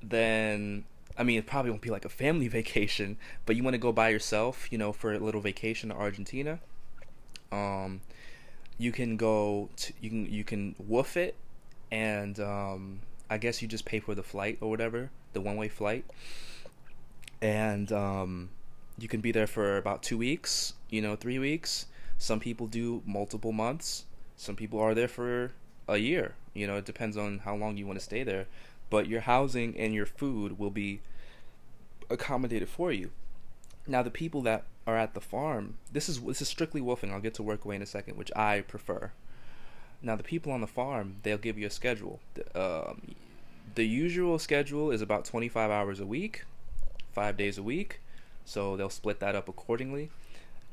Then 0.01 0.85
I 1.17 1.23
mean, 1.23 1.39
it 1.39 1.47
probably 1.47 1.71
won't 1.71 1.81
be 1.81 1.89
like 1.89 2.05
a 2.05 2.09
family 2.09 2.47
vacation, 2.59 3.17
but 3.45 3.55
you 3.55 3.63
want 3.63 3.73
to 3.73 3.79
go 3.79 3.91
by 3.91 4.09
yourself, 4.09 4.71
you 4.71 4.77
know, 4.77 4.93
for 4.93 5.13
a 5.13 5.19
little 5.19 5.41
vacation 5.41 5.89
to 5.89 5.95
Argentina. 5.95 6.59
Um, 7.51 8.01
you 8.77 8.91
can 8.91 9.17
go, 9.17 9.69
to, 9.77 9.93
you 10.01 10.09
can 10.09 10.25
you 10.31 10.43
can 10.43 10.75
woof 10.77 11.17
it, 11.17 11.35
and 11.91 12.39
um, 12.39 12.99
I 13.29 13.37
guess 13.37 13.61
you 13.61 13.67
just 13.67 13.85
pay 13.85 13.99
for 13.99 14.15
the 14.15 14.23
flight 14.23 14.57
or 14.61 14.69
whatever, 14.69 15.09
the 15.33 15.41
one 15.41 15.57
way 15.57 15.67
flight, 15.67 16.05
and 17.41 17.91
um, 17.91 18.49
you 18.97 19.07
can 19.07 19.21
be 19.21 19.31
there 19.31 19.47
for 19.47 19.77
about 19.77 20.03
two 20.03 20.17
weeks, 20.17 20.73
you 20.89 21.01
know, 21.01 21.15
three 21.15 21.39
weeks. 21.39 21.87
Some 22.17 22.39
people 22.39 22.67
do 22.67 23.03
multiple 23.05 23.51
months. 23.51 24.05
Some 24.35 24.55
people 24.55 24.79
are 24.79 24.95
there 24.95 25.07
for 25.07 25.51
a 25.87 25.97
year. 25.97 26.35
You 26.53 26.65
know, 26.67 26.77
it 26.77 26.85
depends 26.85 27.17
on 27.17 27.39
how 27.39 27.55
long 27.55 27.77
you 27.77 27.85
want 27.85 27.99
to 27.99 28.03
stay 28.03 28.23
there. 28.23 28.47
But 28.89 29.07
your 29.07 29.21
housing 29.21 29.77
and 29.77 29.93
your 29.93 30.05
food 30.05 30.57
will 30.57 30.71
be 30.71 31.01
accommodated 32.09 32.69
for 32.69 32.91
you. 32.91 33.11
Now, 33.85 34.01
the 34.01 34.09
people 34.09 34.41
that 34.43 34.63
are 34.85 34.97
at 34.97 35.13
the 35.13 35.21
farm, 35.21 35.77
this 35.91 36.09
is 36.09 36.21
this 36.21 36.41
is 36.41 36.47
strictly 36.47 36.81
woofing. 36.81 37.11
I'll 37.11 37.19
get 37.19 37.33
to 37.35 37.43
Workaway 37.43 37.75
in 37.75 37.81
a 37.81 37.85
second, 37.85 38.17
which 38.17 38.31
I 38.35 38.61
prefer. 38.61 39.11
Now, 40.01 40.15
the 40.15 40.23
people 40.23 40.51
on 40.51 40.61
the 40.61 40.67
farm, 40.67 41.17
they'll 41.23 41.37
give 41.37 41.57
you 41.57 41.67
a 41.67 41.71
schedule. 41.71 42.19
Um, 42.53 43.15
the 43.75 43.85
usual 43.85 44.39
schedule 44.39 44.91
is 44.91 45.01
about 45.01 45.25
25 45.25 45.71
hours 45.71 45.99
a 45.99 46.05
week, 46.05 46.45
five 47.11 47.37
days 47.37 47.57
a 47.57 47.63
week. 47.63 48.01
So 48.45 48.77
they'll 48.77 48.89
split 48.89 49.19
that 49.19 49.35
up 49.35 49.49
accordingly. 49.49 50.09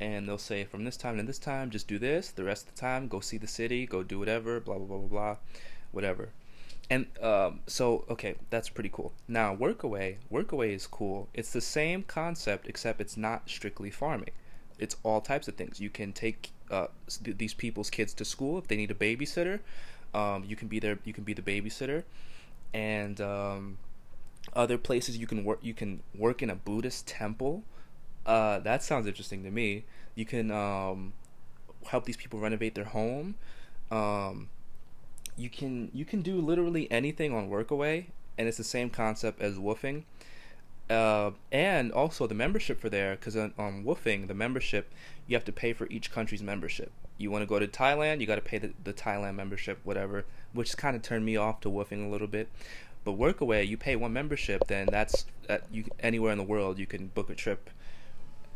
And 0.00 0.28
they'll 0.28 0.38
say 0.38 0.64
from 0.64 0.84
this 0.84 0.96
time 0.96 1.16
to 1.16 1.22
this 1.22 1.38
time, 1.38 1.70
just 1.70 1.88
do 1.88 1.98
this. 1.98 2.30
The 2.30 2.44
rest 2.44 2.68
of 2.68 2.74
the 2.74 2.80
time, 2.80 3.08
go 3.08 3.20
see 3.20 3.36
the 3.36 3.46
city, 3.46 3.86
go 3.86 4.02
do 4.02 4.18
whatever, 4.18 4.60
blah, 4.60 4.76
blah, 4.76 4.86
blah, 4.86 4.98
blah, 4.98 5.08
blah, 5.08 5.36
whatever. 5.92 6.30
And 6.90 7.06
um, 7.22 7.60
so, 7.66 8.04
okay, 8.10 8.34
that's 8.50 8.68
pretty 8.68 8.90
cool. 8.92 9.12
Now, 9.26 9.56
Workaway, 9.56 10.16
Workaway 10.30 10.74
is 10.74 10.86
cool. 10.86 11.28
It's 11.32 11.52
the 11.52 11.60
same 11.60 12.02
concept, 12.02 12.68
except 12.68 13.00
it's 13.00 13.16
not 13.16 13.48
strictly 13.48 13.90
farming. 13.90 14.30
It's 14.78 14.96
all 15.02 15.20
types 15.20 15.48
of 15.48 15.54
things. 15.54 15.80
You 15.80 15.90
can 15.90 16.12
take 16.12 16.50
uh, 16.70 16.86
these 17.22 17.54
people's 17.54 17.90
kids 17.90 18.14
to 18.14 18.24
school 18.24 18.58
if 18.58 18.68
they 18.68 18.76
need 18.76 18.90
a 18.90 18.94
babysitter. 18.94 19.60
Um, 20.14 20.44
you 20.46 20.56
can 20.56 20.68
be 20.68 20.78
there. 20.78 20.98
You 21.04 21.12
can 21.12 21.24
be 21.24 21.32
the 21.32 21.42
babysitter, 21.42 22.04
and 22.72 23.20
um, 23.20 23.78
other 24.54 24.78
places 24.78 25.16
you 25.16 25.26
can 25.26 25.44
work. 25.44 25.58
You 25.62 25.74
can 25.74 26.02
work 26.14 26.42
in 26.42 26.50
a 26.50 26.54
Buddhist 26.54 27.06
temple. 27.06 27.64
Uh, 28.24 28.60
that 28.60 28.82
sounds 28.82 29.06
interesting 29.06 29.42
to 29.42 29.50
me. 29.50 29.84
You 30.14 30.24
can 30.24 30.50
um, 30.50 31.12
help 31.86 32.04
these 32.04 32.16
people 32.16 32.38
renovate 32.40 32.74
their 32.74 32.84
home. 32.84 33.34
Um, 33.90 34.48
you 35.36 35.50
can 35.50 35.90
you 35.92 36.04
can 36.04 36.22
do 36.22 36.40
literally 36.40 36.90
anything 36.90 37.34
on 37.34 37.50
Workaway, 37.50 38.06
and 38.38 38.48
it's 38.48 38.56
the 38.56 38.64
same 38.64 38.90
concept 38.90 39.40
as 39.42 39.56
woofing. 39.56 40.04
Uh, 40.90 41.30
and 41.50 41.92
also 41.92 42.26
the 42.26 42.34
membership 42.34 42.80
for 42.80 42.90
there, 42.90 43.16
because 43.16 43.36
on, 43.36 43.54
on 43.58 43.84
woofing, 43.84 44.28
the 44.28 44.34
membership 44.34 44.92
you 45.26 45.34
have 45.34 45.44
to 45.44 45.52
pay 45.52 45.72
for 45.72 45.86
each 45.88 46.10
country's 46.10 46.42
membership. 46.42 46.92
You 47.16 47.30
want 47.30 47.42
to 47.42 47.46
go 47.46 47.58
to 47.58 47.66
Thailand, 47.66 48.20
you 48.20 48.26
got 48.26 48.34
to 48.34 48.42
pay 48.42 48.58
the, 48.58 48.72
the 48.82 48.92
Thailand 48.92 49.36
membership, 49.36 49.78
whatever, 49.84 50.24
which 50.52 50.76
kind 50.76 50.94
of 50.94 51.02
turned 51.02 51.24
me 51.24 51.36
off 51.36 51.60
to 51.60 51.70
woofing 51.70 52.06
a 52.06 52.10
little 52.10 52.26
bit. 52.26 52.48
But 53.04 53.18
Workaway, 53.18 53.66
you 53.66 53.76
pay 53.76 53.96
one 53.96 54.12
membership, 54.12 54.66
then 54.66 54.88
that's 54.90 55.26
at 55.48 55.64
you 55.70 55.84
anywhere 56.00 56.32
in 56.32 56.38
the 56.38 56.44
world 56.44 56.78
you 56.78 56.86
can 56.86 57.08
book 57.08 57.30
a 57.30 57.34
trip 57.34 57.70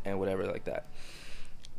and 0.03 0.19
whatever 0.19 0.45
like 0.45 0.65
that. 0.65 0.87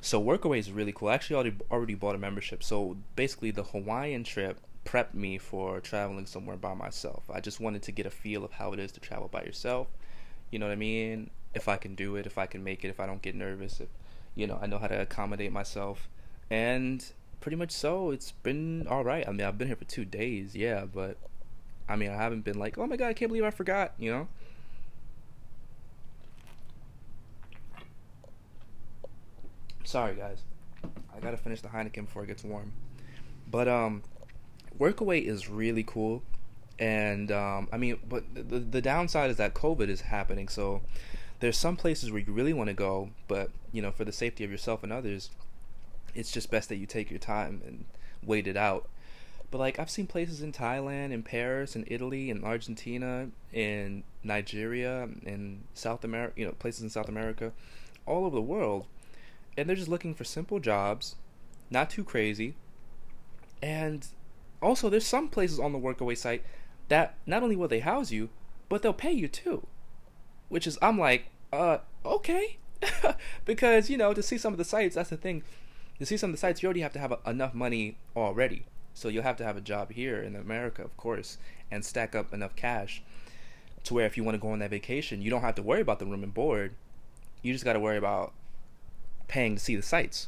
So 0.00 0.22
Workaway 0.22 0.58
is 0.58 0.70
really 0.70 0.92
cool. 0.92 1.08
I 1.08 1.14
actually 1.14 1.36
already 1.36 1.56
already 1.70 1.94
bought 1.94 2.14
a 2.14 2.18
membership. 2.18 2.62
So 2.62 2.96
basically, 3.16 3.50
the 3.50 3.64
Hawaiian 3.64 4.24
trip 4.24 4.58
prepped 4.84 5.14
me 5.14 5.36
for 5.36 5.80
traveling 5.80 6.26
somewhere 6.26 6.56
by 6.56 6.74
myself. 6.74 7.24
I 7.30 7.40
just 7.40 7.60
wanted 7.60 7.82
to 7.82 7.92
get 7.92 8.06
a 8.06 8.10
feel 8.10 8.44
of 8.44 8.52
how 8.52 8.72
it 8.72 8.78
is 8.78 8.92
to 8.92 9.00
travel 9.00 9.28
by 9.28 9.42
yourself. 9.42 9.88
You 10.50 10.58
know 10.58 10.66
what 10.66 10.72
I 10.72 10.76
mean? 10.76 11.30
If 11.54 11.68
I 11.68 11.76
can 11.76 11.94
do 11.94 12.16
it, 12.16 12.26
if 12.26 12.38
I 12.38 12.46
can 12.46 12.62
make 12.62 12.84
it, 12.84 12.88
if 12.88 13.00
I 13.00 13.06
don't 13.06 13.22
get 13.22 13.34
nervous, 13.34 13.80
if 13.80 13.88
you 14.34 14.46
know, 14.46 14.58
I 14.60 14.66
know 14.66 14.78
how 14.78 14.86
to 14.86 15.00
accommodate 15.00 15.52
myself. 15.52 16.08
And 16.50 17.04
pretty 17.40 17.56
much 17.56 17.70
so, 17.70 18.10
it's 18.10 18.32
been 18.32 18.86
all 18.86 19.04
right. 19.04 19.26
I 19.26 19.32
mean, 19.32 19.46
I've 19.46 19.58
been 19.58 19.68
here 19.68 19.76
for 19.76 19.84
2 19.84 20.04
days, 20.04 20.54
yeah, 20.54 20.84
but 20.84 21.16
I 21.88 21.96
mean, 21.96 22.10
I 22.10 22.14
haven't 22.14 22.42
been 22.42 22.58
like, 22.58 22.78
"Oh 22.78 22.86
my 22.86 22.96
god, 22.96 23.08
I 23.08 23.12
can't 23.14 23.28
believe 23.28 23.44
I 23.44 23.50
forgot," 23.50 23.94
you 23.98 24.10
know? 24.10 24.28
Sorry, 29.84 30.14
guys. 30.14 30.38
I 30.84 31.18
gotta 31.20 31.36
finish 31.36 31.60
the 31.60 31.68
Heineken 31.68 32.04
before 32.04 32.22
it 32.22 32.28
gets 32.28 32.44
warm. 32.44 32.72
But 33.50 33.66
um, 33.66 34.02
Workaway 34.78 35.22
is 35.22 35.48
really 35.48 35.82
cool, 35.82 36.22
and 36.80 37.30
um, 37.30 37.68
I 37.72 37.76
mean, 37.76 37.98
but 38.08 38.24
the 38.34 38.58
the 38.58 38.82
downside 38.82 39.30
is 39.30 39.36
that 39.36 39.54
COVID 39.54 39.88
is 39.88 40.02
happening. 40.02 40.48
So 40.48 40.82
there's 41.38 41.56
some 41.56 41.76
places 41.76 42.10
where 42.10 42.20
you 42.20 42.32
really 42.32 42.52
want 42.52 42.68
to 42.68 42.74
go, 42.74 43.10
but 43.28 43.50
you 43.72 43.80
know, 43.80 43.92
for 43.92 44.04
the 44.04 44.12
safety 44.12 44.42
of 44.42 44.50
yourself 44.50 44.82
and 44.82 44.92
others, 44.92 45.30
it's 46.14 46.32
just 46.32 46.50
best 46.50 46.68
that 46.70 46.76
you 46.76 46.86
take 46.86 47.10
your 47.10 47.20
time 47.20 47.62
and 47.64 47.84
wait 48.24 48.48
it 48.48 48.56
out. 48.56 48.88
But 49.50 49.58
like 49.58 49.78
I've 49.78 49.90
seen 49.90 50.06
places 50.06 50.42
in 50.42 50.52
Thailand, 50.52 51.12
in 51.12 51.22
Paris, 51.22 51.76
in 51.76 51.84
Italy, 51.86 52.30
in 52.30 52.42
Argentina, 52.44 53.28
in 53.52 54.02
Nigeria, 54.24 55.08
in 55.24 55.62
South 55.74 56.02
America, 56.02 56.34
you 56.36 56.46
know, 56.46 56.52
places 56.52 56.82
in 56.82 56.90
South 56.90 57.08
America, 57.08 57.52
all 58.06 58.24
over 58.24 58.34
the 58.34 58.42
world 58.42 58.86
and 59.56 59.68
they're 59.68 59.76
just 59.76 59.88
looking 59.88 60.14
for 60.14 60.24
simple 60.24 60.58
jobs, 60.58 61.16
not 61.70 61.90
too 61.90 62.04
crazy. 62.04 62.54
And 63.62 64.06
also, 64.62 64.88
there's 64.88 65.06
some 65.06 65.28
places 65.28 65.58
on 65.58 65.72
the 65.72 65.78
Workaway 65.78 66.16
site 66.16 66.42
that 66.90 67.14
not 67.24 67.42
only 67.42 67.56
will 67.56 67.68
they 67.68 67.80
house 67.80 68.10
you, 68.10 68.28
but 68.68 68.82
they'll 68.82 68.92
pay 68.92 69.12
you 69.12 69.28
too. 69.28 69.66
Which 70.48 70.66
is, 70.66 70.76
I'm 70.82 70.98
like, 70.98 71.26
uh, 71.52 71.78
okay. 72.04 72.58
because, 73.44 73.88
you 73.88 73.96
know, 73.96 74.12
to 74.12 74.22
see 74.22 74.36
some 74.36 74.52
of 74.52 74.58
the 74.58 74.64
sites, 74.64 74.96
that's 74.96 75.10
the 75.10 75.16
thing. 75.16 75.42
To 75.98 76.06
see 76.06 76.16
some 76.16 76.30
of 76.30 76.34
the 76.34 76.40
sites, 76.40 76.62
you 76.62 76.66
already 76.66 76.80
have 76.80 76.92
to 76.92 76.98
have 76.98 77.12
a, 77.12 77.18
enough 77.30 77.54
money 77.54 77.96
already. 78.16 78.66
So 78.92 79.08
you'll 79.08 79.22
have 79.22 79.36
to 79.36 79.44
have 79.44 79.56
a 79.56 79.60
job 79.60 79.92
here 79.92 80.20
in 80.20 80.34
America, 80.34 80.82
of 80.82 80.96
course, 80.96 81.38
and 81.70 81.84
stack 81.84 82.14
up 82.14 82.34
enough 82.34 82.56
cash 82.56 83.02
to 83.84 83.94
where 83.94 84.06
if 84.06 84.16
you 84.16 84.24
want 84.24 84.34
to 84.34 84.40
go 84.40 84.50
on 84.50 84.58
that 84.58 84.70
vacation, 84.70 85.22
you 85.22 85.30
don't 85.30 85.40
have 85.42 85.54
to 85.54 85.62
worry 85.62 85.80
about 85.80 86.00
the 86.00 86.06
room 86.06 86.24
and 86.24 86.34
board. 86.34 86.74
You 87.42 87.52
just 87.52 87.64
got 87.64 87.74
to 87.74 87.80
worry 87.80 87.96
about 87.96 88.32
paying 89.28 89.54
to 89.54 89.60
see 89.60 89.76
the 89.76 89.82
sites 89.82 90.26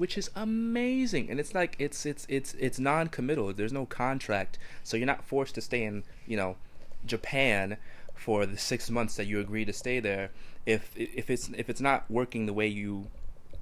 which 0.00 0.16
is 0.16 0.30
amazing. 0.34 1.28
And 1.30 1.38
it's 1.38 1.54
like 1.54 1.76
it's 1.78 2.06
it's 2.06 2.24
it's 2.30 2.54
it's 2.54 2.78
non-committal. 2.78 3.52
There's 3.52 3.70
no 3.70 3.84
contract. 3.84 4.56
So 4.82 4.96
you're 4.96 5.04
not 5.04 5.26
forced 5.26 5.54
to 5.56 5.60
stay 5.60 5.84
in 5.84 6.04
you 6.26 6.38
know 6.38 6.56
japan 7.04 7.76
for 8.14 8.46
the 8.46 8.56
six 8.56 8.88
months 8.88 9.16
that 9.16 9.26
you 9.26 9.40
agree 9.40 9.66
to 9.66 9.74
stay 9.74 10.00
there. 10.00 10.30
If 10.64 10.96
if 10.96 11.28
it's 11.28 11.50
if 11.50 11.68
it's 11.68 11.82
not 11.82 12.10
working 12.10 12.46
the 12.46 12.54
way 12.54 12.66
you 12.66 13.08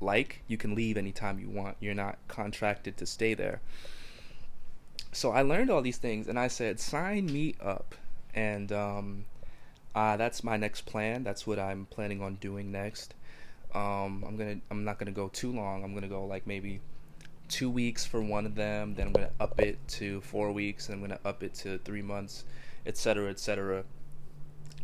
like 0.00 0.42
you 0.46 0.56
can 0.56 0.76
leave 0.76 0.96
anytime 0.96 1.40
you 1.40 1.50
want. 1.50 1.76
You're 1.80 1.92
not 2.06 2.18
contracted 2.28 2.96
to 2.98 3.04
stay 3.06 3.34
there. 3.34 3.60
So 5.10 5.32
i 5.32 5.42
learned 5.42 5.70
all 5.70 5.82
these 5.82 5.98
things 5.98 6.28
and 6.28 6.38
i 6.38 6.46
said 6.46 6.78
sign 6.78 7.26
me 7.26 7.56
up. 7.60 7.96
And 8.32 8.70
um, 8.70 9.24
uh, 9.92 10.16
that's 10.16 10.44
my 10.44 10.56
next 10.56 10.82
plan. 10.82 11.24
That's 11.24 11.48
what 11.48 11.58
i'm 11.58 11.86
planning 11.86 12.22
on 12.22 12.36
doing 12.36 12.70
next 12.70 13.14
um, 13.74 14.24
I'm 14.26 14.36
gonna 14.36 14.56
I'm 14.70 14.84
not 14.84 14.98
gonna 14.98 15.12
go 15.12 15.28
too 15.28 15.52
long. 15.52 15.84
I'm 15.84 15.94
gonna 15.94 16.08
go 16.08 16.24
like 16.24 16.46
maybe 16.46 16.80
two 17.48 17.70
weeks 17.70 18.04
for 18.04 18.22
one 18.22 18.46
of 18.46 18.54
them. 18.54 18.94
Then 18.94 19.08
I'm 19.08 19.12
gonna 19.12 19.30
up 19.40 19.60
it 19.60 19.78
to 19.88 20.20
four 20.22 20.52
weeks, 20.52 20.88
and 20.88 20.96
I'm 20.96 21.00
gonna 21.00 21.20
up 21.24 21.42
it 21.42 21.54
to 21.56 21.78
three 21.78 22.02
months, 22.02 22.44
etc., 22.86 23.30
etc. 23.30 23.84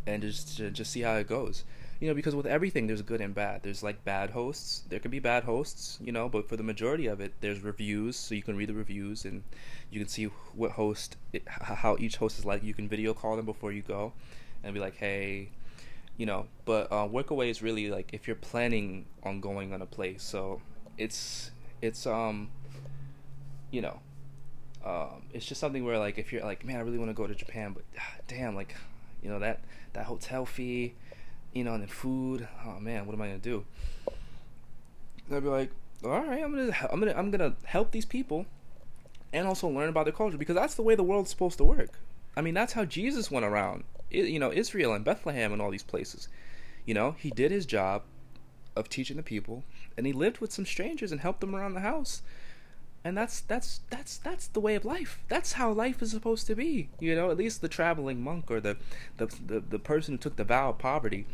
And 0.05 0.21
just 0.21 0.57
just 0.57 0.91
see 0.91 1.01
how 1.01 1.15
it 1.15 1.27
goes. 1.27 1.63
You 1.99 2.09
know, 2.09 2.13
because 2.13 2.35
with 2.35 2.45
everything, 2.45 2.87
there's 2.87 3.01
good 3.01 3.21
and 3.21 3.33
bad. 3.33 3.63
There's 3.63 3.81
like 3.81 4.03
bad 4.03 4.31
hosts. 4.31 4.83
There 4.89 4.99
could 4.99 5.11
be 5.11 5.19
bad 5.19 5.45
hosts, 5.45 5.97
you 6.03 6.11
know, 6.11 6.27
but 6.27 6.49
for 6.49 6.57
the 6.57 6.63
majority 6.63 7.07
of 7.07 7.21
it, 7.21 7.33
there's 7.39 7.61
reviews, 7.61 8.17
so 8.17 8.35
you 8.35 8.43
can 8.43 8.57
read 8.57 8.67
the 8.69 8.73
reviews 8.73 9.23
and 9.23 9.43
you 9.89 9.99
can 9.99 10.09
see 10.09 10.25
what 10.53 10.71
host, 10.71 11.15
how 11.47 11.95
each 11.99 12.17
host 12.17 12.37
is 12.37 12.45
like. 12.45 12.63
You 12.63 12.73
can 12.73 12.89
video 12.89 13.13
call 13.13 13.37
them 13.37 13.45
before 13.45 13.71
you 13.71 13.81
go, 13.81 14.11
and 14.63 14.73
be 14.73 14.79
like, 14.79 14.97
hey, 14.97 15.49
you 16.17 16.25
know 16.25 16.47
but 16.63 16.91
uh, 16.91 17.07
workaway 17.07 17.49
is 17.49 17.61
really 17.61 17.89
like 17.89 18.13
if 18.13 18.27
you're 18.27 18.35
planning 18.35 19.05
on 19.23 19.39
going 19.41 19.73
on 19.73 19.81
a 19.81 19.85
place 19.85 20.23
so 20.23 20.61
it's 20.97 21.51
it's 21.81 22.07
um 22.07 22.49
you 23.71 23.81
know 23.81 23.99
um, 24.85 25.23
it's 25.33 25.45
just 25.45 25.59
something 25.59 25.83
where 25.83 25.97
like 25.97 26.17
if 26.17 26.31
you're 26.31 26.43
like 26.43 26.63
man 26.63 26.77
i 26.77 26.79
really 26.79 26.97
want 26.97 27.09
to 27.09 27.13
go 27.13 27.27
to 27.27 27.35
japan 27.35 27.73
but 27.73 27.83
ah, 27.99 28.13
damn 28.27 28.55
like 28.55 28.75
you 29.21 29.29
know 29.29 29.39
that 29.39 29.61
that 29.93 30.05
hotel 30.05 30.45
fee 30.45 30.93
you 31.53 31.63
know 31.63 31.73
and 31.73 31.83
the 31.83 31.87
food 31.87 32.47
oh 32.65 32.79
man 32.79 33.05
what 33.05 33.13
am 33.13 33.21
i 33.21 33.27
gonna 33.27 33.39
do? 33.39 33.65
I'd 35.31 35.41
be 35.41 35.49
like 35.49 35.71
all 36.03 36.11
right 36.11 36.43
i'm 36.43 36.51
gonna 36.51 36.71
i'm 36.91 36.99
gonna 36.99 37.13
i'm 37.17 37.31
gonna 37.31 37.55
help 37.63 37.91
these 37.91 38.05
people 38.05 38.45
and 39.33 39.47
also 39.47 39.67
learn 39.67 39.89
about 39.89 40.05
their 40.05 40.13
culture 40.13 40.37
because 40.37 40.55
that's 40.55 40.75
the 40.75 40.81
way 40.81 40.95
the 40.95 41.03
world's 41.03 41.29
supposed 41.29 41.57
to 41.57 41.65
work. 41.65 41.99
I 42.37 42.41
mean 42.41 42.53
that's 42.53 42.73
how 42.73 42.85
jesus 42.85 43.31
went 43.31 43.45
around 43.45 43.85
you 44.23 44.39
know 44.39 44.51
Israel 44.51 44.93
and 44.93 45.03
Bethlehem 45.05 45.51
and 45.53 45.61
all 45.61 45.71
these 45.71 45.83
places. 45.83 46.27
You 46.85 46.93
know, 46.93 47.15
he 47.17 47.31
did 47.31 47.51
his 47.51 47.65
job 47.65 48.03
of 48.75 48.89
teaching 48.89 49.17
the 49.17 49.23
people, 49.23 49.63
and 49.97 50.05
he 50.05 50.13
lived 50.13 50.39
with 50.39 50.51
some 50.51 50.65
strangers 50.65 51.11
and 51.11 51.21
helped 51.21 51.41
them 51.41 51.55
around 51.55 51.73
the 51.73 51.79
house. 51.81 52.21
And 53.03 53.15
that's 53.15 53.41
that's 53.41 53.81
that's 53.89 54.17
that's 54.17 54.47
the 54.47 54.59
way 54.59 54.75
of 54.75 54.83
life. 54.83 55.19
That's 55.27 55.53
how 55.53 55.71
life 55.71 56.01
is 56.01 56.11
supposed 56.11 56.47
to 56.47 56.55
be. 56.55 56.89
You 56.99 57.15
know, 57.15 57.29
at 57.29 57.37
least 57.37 57.61
the 57.61 57.67
traveling 57.67 58.21
monk 58.21 58.49
or 58.49 58.59
the 58.59 58.77
the 59.17 59.27
the, 59.45 59.59
the 59.59 59.79
person 59.79 60.15
who 60.15 60.17
took 60.17 60.35
the 60.35 60.43
vow 60.43 60.69
of 60.69 60.79
poverty. 60.79 61.27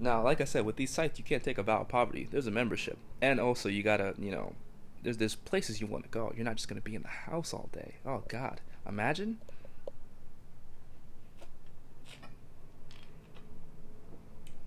Now, 0.00 0.22
like 0.22 0.40
I 0.40 0.44
said, 0.44 0.64
with 0.64 0.76
these 0.76 0.90
sites, 0.90 1.18
you 1.18 1.24
can't 1.24 1.42
take 1.42 1.58
a 1.58 1.62
vow 1.62 1.80
of 1.80 1.88
poverty. 1.88 2.28
There's 2.30 2.46
a 2.46 2.52
membership, 2.52 2.98
and 3.20 3.40
also 3.40 3.68
you 3.68 3.82
gotta, 3.82 4.14
you 4.18 4.30
know, 4.30 4.54
there's 5.02 5.16
there's 5.16 5.34
places 5.34 5.80
you 5.80 5.86
want 5.86 6.04
to 6.04 6.10
go. 6.10 6.32
You're 6.36 6.44
not 6.44 6.56
just 6.56 6.68
gonna 6.68 6.80
be 6.80 6.94
in 6.94 7.02
the 7.02 7.08
house 7.08 7.52
all 7.52 7.68
day. 7.72 7.96
Oh 8.06 8.22
God, 8.28 8.60
imagine 8.86 9.38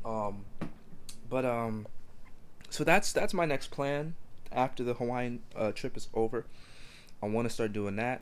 Um, 0.08 0.46
but 1.30 1.46
um, 1.46 1.86
so 2.70 2.84
that's 2.84 3.12
that's 3.12 3.34
my 3.34 3.46
next 3.46 3.72
plan 3.72 4.16
after 4.52 4.84
the 4.84 4.94
Hawaiian 4.94 5.42
uh, 5.56 5.72
trip 5.74 5.98
is 5.98 6.08
over. 6.14 6.46
I 7.22 7.28
want 7.28 7.48
to 7.48 7.54
start 7.54 7.74
doing 7.74 7.98
that 7.98 8.22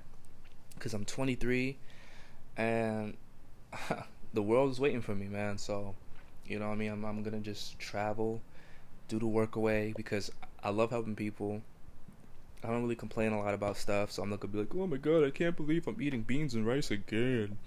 because 0.74 0.94
I'm 0.94 1.06
23 1.06 1.78
and 2.58 3.16
the 4.34 4.42
world 4.42 4.72
is 4.72 4.80
waiting 4.80 5.02
for 5.02 5.14
me, 5.14 5.28
man. 5.28 5.58
So, 5.58 5.94
you 6.48 6.58
know, 6.60 6.68
what 6.68 6.74
I 6.74 6.78
mean, 6.78 6.92
I'm 6.92 7.06
I'm 7.06 7.22
gonna 7.22 7.40
just 7.40 7.78
travel, 7.78 8.42
do 9.08 9.20
the 9.20 9.26
Workaway 9.26 9.96
because 9.96 10.32
I 10.64 10.70
love 10.70 10.90
helping 10.90 11.16
people. 11.16 11.62
I 12.64 12.70
don't 12.70 12.82
really 12.82 12.96
complain 12.96 13.32
a 13.32 13.40
lot 13.40 13.54
about 13.54 13.78
stuff, 13.78 14.12
so 14.12 14.24
I'm 14.24 14.32
not 14.32 14.40
gonna 14.40 14.54
be 14.54 14.60
like, 14.60 14.74
oh 14.74 14.88
my 14.88 14.98
god, 14.98 15.24
I 15.24 15.30
can't 15.30 15.56
believe 15.56 15.88
I'm 15.88 16.02
eating 16.02 16.24
beans 16.24 16.56
and 16.56 16.66
rice 16.66 16.90
again. 16.90 17.60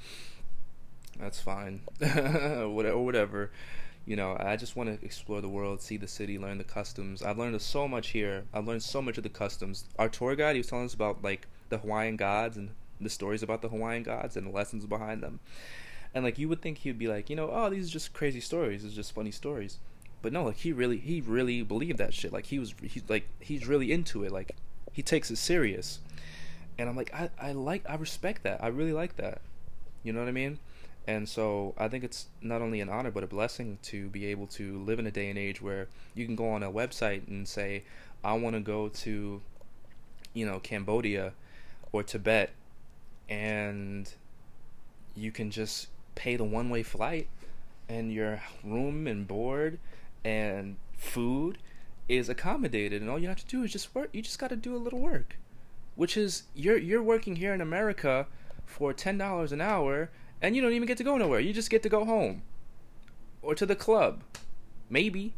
That's 1.21 1.41
fine, 1.41 1.83
whatever, 2.01 2.99
whatever. 2.99 3.51
You 4.09 4.16
know, 4.16 4.38
I 4.40 4.57
just 4.57 4.75
want 4.75 4.88
to 4.88 5.05
explore 5.05 5.42
the 5.42 5.51
world, 5.51 5.83
see 5.83 5.99
the 5.99 6.09
city, 6.09 6.38
learn 6.38 6.57
the 6.57 6.64
customs. 6.64 7.23
I've 7.23 7.37
learned 7.37 7.61
so 7.61 7.87
much 7.87 8.09
here. 8.09 8.44
I've 8.55 8.66
learned 8.66 8.83
so 8.83 9.03
much 9.03 9.18
of 9.18 9.23
the 9.23 9.29
customs. 9.29 9.85
Our 9.99 10.09
tour 10.09 10.35
guide, 10.35 10.55
he 10.55 10.61
was 10.61 10.66
telling 10.66 10.87
us 10.87 10.94
about 10.94 11.23
like 11.23 11.47
the 11.68 11.77
Hawaiian 11.77 12.16
gods 12.16 12.57
and 12.57 12.71
the 12.99 13.11
stories 13.11 13.42
about 13.42 13.61
the 13.61 13.68
Hawaiian 13.68 14.05
gods 14.05 14.35
and 14.35 14.47
the 14.47 14.51
lessons 14.51 14.87
behind 14.87 15.23
them. 15.23 15.40
And 16.14 16.25
like 16.25 16.38
you 16.38 16.49
would 16.49 16.62
think 16.62 16.79
he'd 16.79 16.99
be 16.99 17.07
like, 17.07 17.29
you 17.29 17.37
know, 17.37 17.51
oh, 17.53 17.68
these 17.68 17.90
are 17.90 17.92
just 17.92 18.14
crazy 18.14 18.40
stories. 18.40 18.83
It's 18.83 18.94
just 18.94 19.14
funny 19.14 19.31
stories. 19.31 19.79
But 20.23 20.33
no, 20.33 20.44
like 20.44 20.57
he 20.57 20.73
really, 20.73 20.97
he 20.97 21.21
really 21.21 21.61
believed 21.61 21.99
that 21.99 22.14
shit. 22.14 22.33
Like 22.33 22.47
he 22.47 22.59
was, 22.59 22.75
he's 22.83 23.03
like, 23.09 23.29
he's 23.40 23.66
really 23.66 23.92
into 23.92 24.25
it. 24.25 24.33
Like 24.33 24.57
he 24.90 25.03
takes 25.03 25.31
it 25.31 25.37
serious. 25.37 26.01
And 26.79 26.88
I'm 26.88 26.97
like, 26.97 27.12
I, 27.12 27.29
I 27.38 27.53
like, 27.53 27.85
I 27.87 27.97
respect 27.97 28.42
that. 28.44 28.64
I 28.64 28.68
really 28.68 28.94
like 28.94 29.16
that. 29.16 29.42
You 30.03 30.14
know 30.14 30.21
what 30.21 30.31
I 30.31 30.33
mean? 30.33 30.61
And 31.09 31.27
so 31.27 31.73
I 31.79 31.88
think 31.88 32.05
it's 32.05 32.27
not 32.42 32.61
only 32.61 32.83
an 32.83 32.90
honor 32.90 33.11
but 33.11 33.25
a 33.25 33.27
blessing 33.27 33.79
to 33.85 34.11
be 34.11 34.27
able 34.27 34.47
to 34.49 34.79
live 34.81 34.99
in 34.99 35.07
a 35.07 35.11
day 35.11 35.31
and 35.31 35.38
age 35.38 35.62
where 35.62 35.88
you 36.14 36.27
can 36.27 36.37
go 36.37 36.51
on 36.51 36.62
a 36.62 36.71
website 36.71 37.27
and 37.27 37.49
say, 37.49 37.85
I 38.23 38.35
want 38.35 38.57
to 38.57 38.61
go 38.61 38.88
to, 38.88 39.40
you 40.35 40.47
know, 40.47 40.61
Cambodia 40.61 41.33
or 41.92 42.03
Tibet, 42.03 42.51
and 43.27 44.12
you 45.16 45.33
can 45.33 45.51
just 45.51 45.88
pay 46.14 46.37
the 46.37 46.44
one 46.44 46.68
way 46.68 46.83
flight, 46.83 47.29
and 47.88 48.12
your 48.12 48.42
room 48.62 49.07
and 49.07 49.27
board 49.27 49.79
and 50.27 50.77
food 50.99 51.57
is 52.07 52.29
accommodated, 52.29 53.01
and 53.01 53.11
all 53.11 53.18
you 53.18 53.29
have 53.29 53.38
to 53.38 53.47
do 53.47 53.62
is 53.62 53.73
just 53.73 53.94
work. 53.94 54.11
You 54.12 54.21
just 54.21 54.38
got 54.38 54.51
to 54.51 54.57
do 54.57 54.77
a 54.77 54.79
little 54.79 54.99
work, 54.99 55.38
which 55.97 56.18
is 56.18 56.42
you're 56.55 56.77
you're 56.77 57.03
working 57.03 57.37
here 57.37 57.55
in 57.55 57.62
America 57.62 58.27
for 58.66 58.92
ten 58.92 59.16
dollars 59.16 59.53
an 59.53 59.62
hour 59.62 60.11
and 60.40 60.55
you 60.55 60.62
don't 60.62 60.72
even 60.72 60.87
get 60.87 60.98
to 60.98 61.05
go 61.05 61.16
nowhere. 61.16 61.40
You 61.40 61.53
just 61.53 61.70
get 61.70 61.83
to 61.83 61.88
go 61.88 62.05
home 62.05 62.42
or 63.42 63.55
to 63.55 63.66
the 63.66 63.77
club, 63.77 64.22
maybe, 64.90 65.35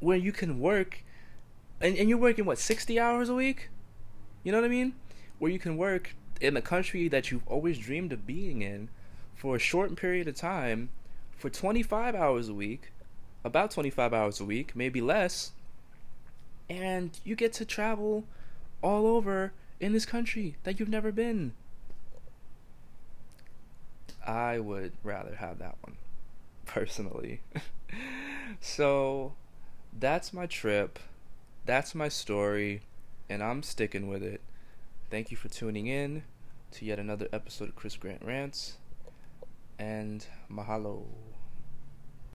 where 0.00 0.16
you 0.16 0.32
can 0.32 0.60
work, 0.60 1.04
and, 1.80 1.96
and 1.96 2.08
you're 2.08 2.18
working 2.18 2.44
what 2.44 2.58
sixty 2.58 2.98
hours 2.98 3.28
a 3.28 3.34
week. 3.34 3.68
You 4.42 4.52
know 4.52 4.58
what 4.58 4.64
I 4.64 4.68
mean? 4.68 4.94
Where 5.38 5.50
you 5.50 5.58
can 5.58 5.76
work 5.76 6.14
in 6.40 6.54
the 6.54 6.62
country 6.62 7.08
that 7.08 7.30
you've 7.30 7.46
always 7.46 7.78
dreamed 7.78 8.12
of 8.12 8.26
being 8.26 8.62
in 8.62 8.88
for 9.34 9.56
a 9.56 9.58
short 9.58 9.96
period 9.96 10.28
of 10.28 10.34
time 10.34 10.90
for 11.36 11.50
25 11.50 12.14
hours 12.14 12.48
a 12.48 12.54
week, 12.54 12.92
about 13.44 13.70
25 13.70 14.12
hours 14.12 14.40
a 14.40 14.44
week, 14.44 14.74
maybe 14.74 15.00
less, 15.00 15.52
and 16.68 17.18
you 17.24 17.34
get 17.34 17.52
to 17.54 17.64
travel 17.64 18.24
all 18.82 19.06
over 19.06 19.52
in 19.80 19.92
this 19.92 20.06
country 20.06 20.56
that 20.62 20.78
you've 20.78 20.88
never 20.88 21.10
been. 21.10 21.52
I 24.30 24.60
would 24.60 24.92
rather 25.02 25.34
have 25.34 25.58
that 25.58 25.74
one, 25.82 25.96
personally. 26.64 27.40
so, 28.60 29.34
that's 29.98 30.32
my 30.32 30.46
trip. 30.46 31.00
That's 31.66 31.96
my 31.96 32.08
story. 32.08 32.82
And 33.28 33.42
I'm 33.42 33.64
sticking 33.64 34.06
with 34.06 34.22
it. 34.22 34.40
Thank 35.10 35.32
you 35.32 35.36
for 35.36 35.48
tuning 35.48 35.88
in 35.88 36.22
to 36.72 36.84
yet 36.84 37.00
another 37.00 37.26
episode 37.32 37.70
of 37.70 37.74
Chris 37.74 37.96
Grant 37.96 38.22
Rants. 38.24 38.76
And 39.80 40.24
mahalo. 40.48 41.06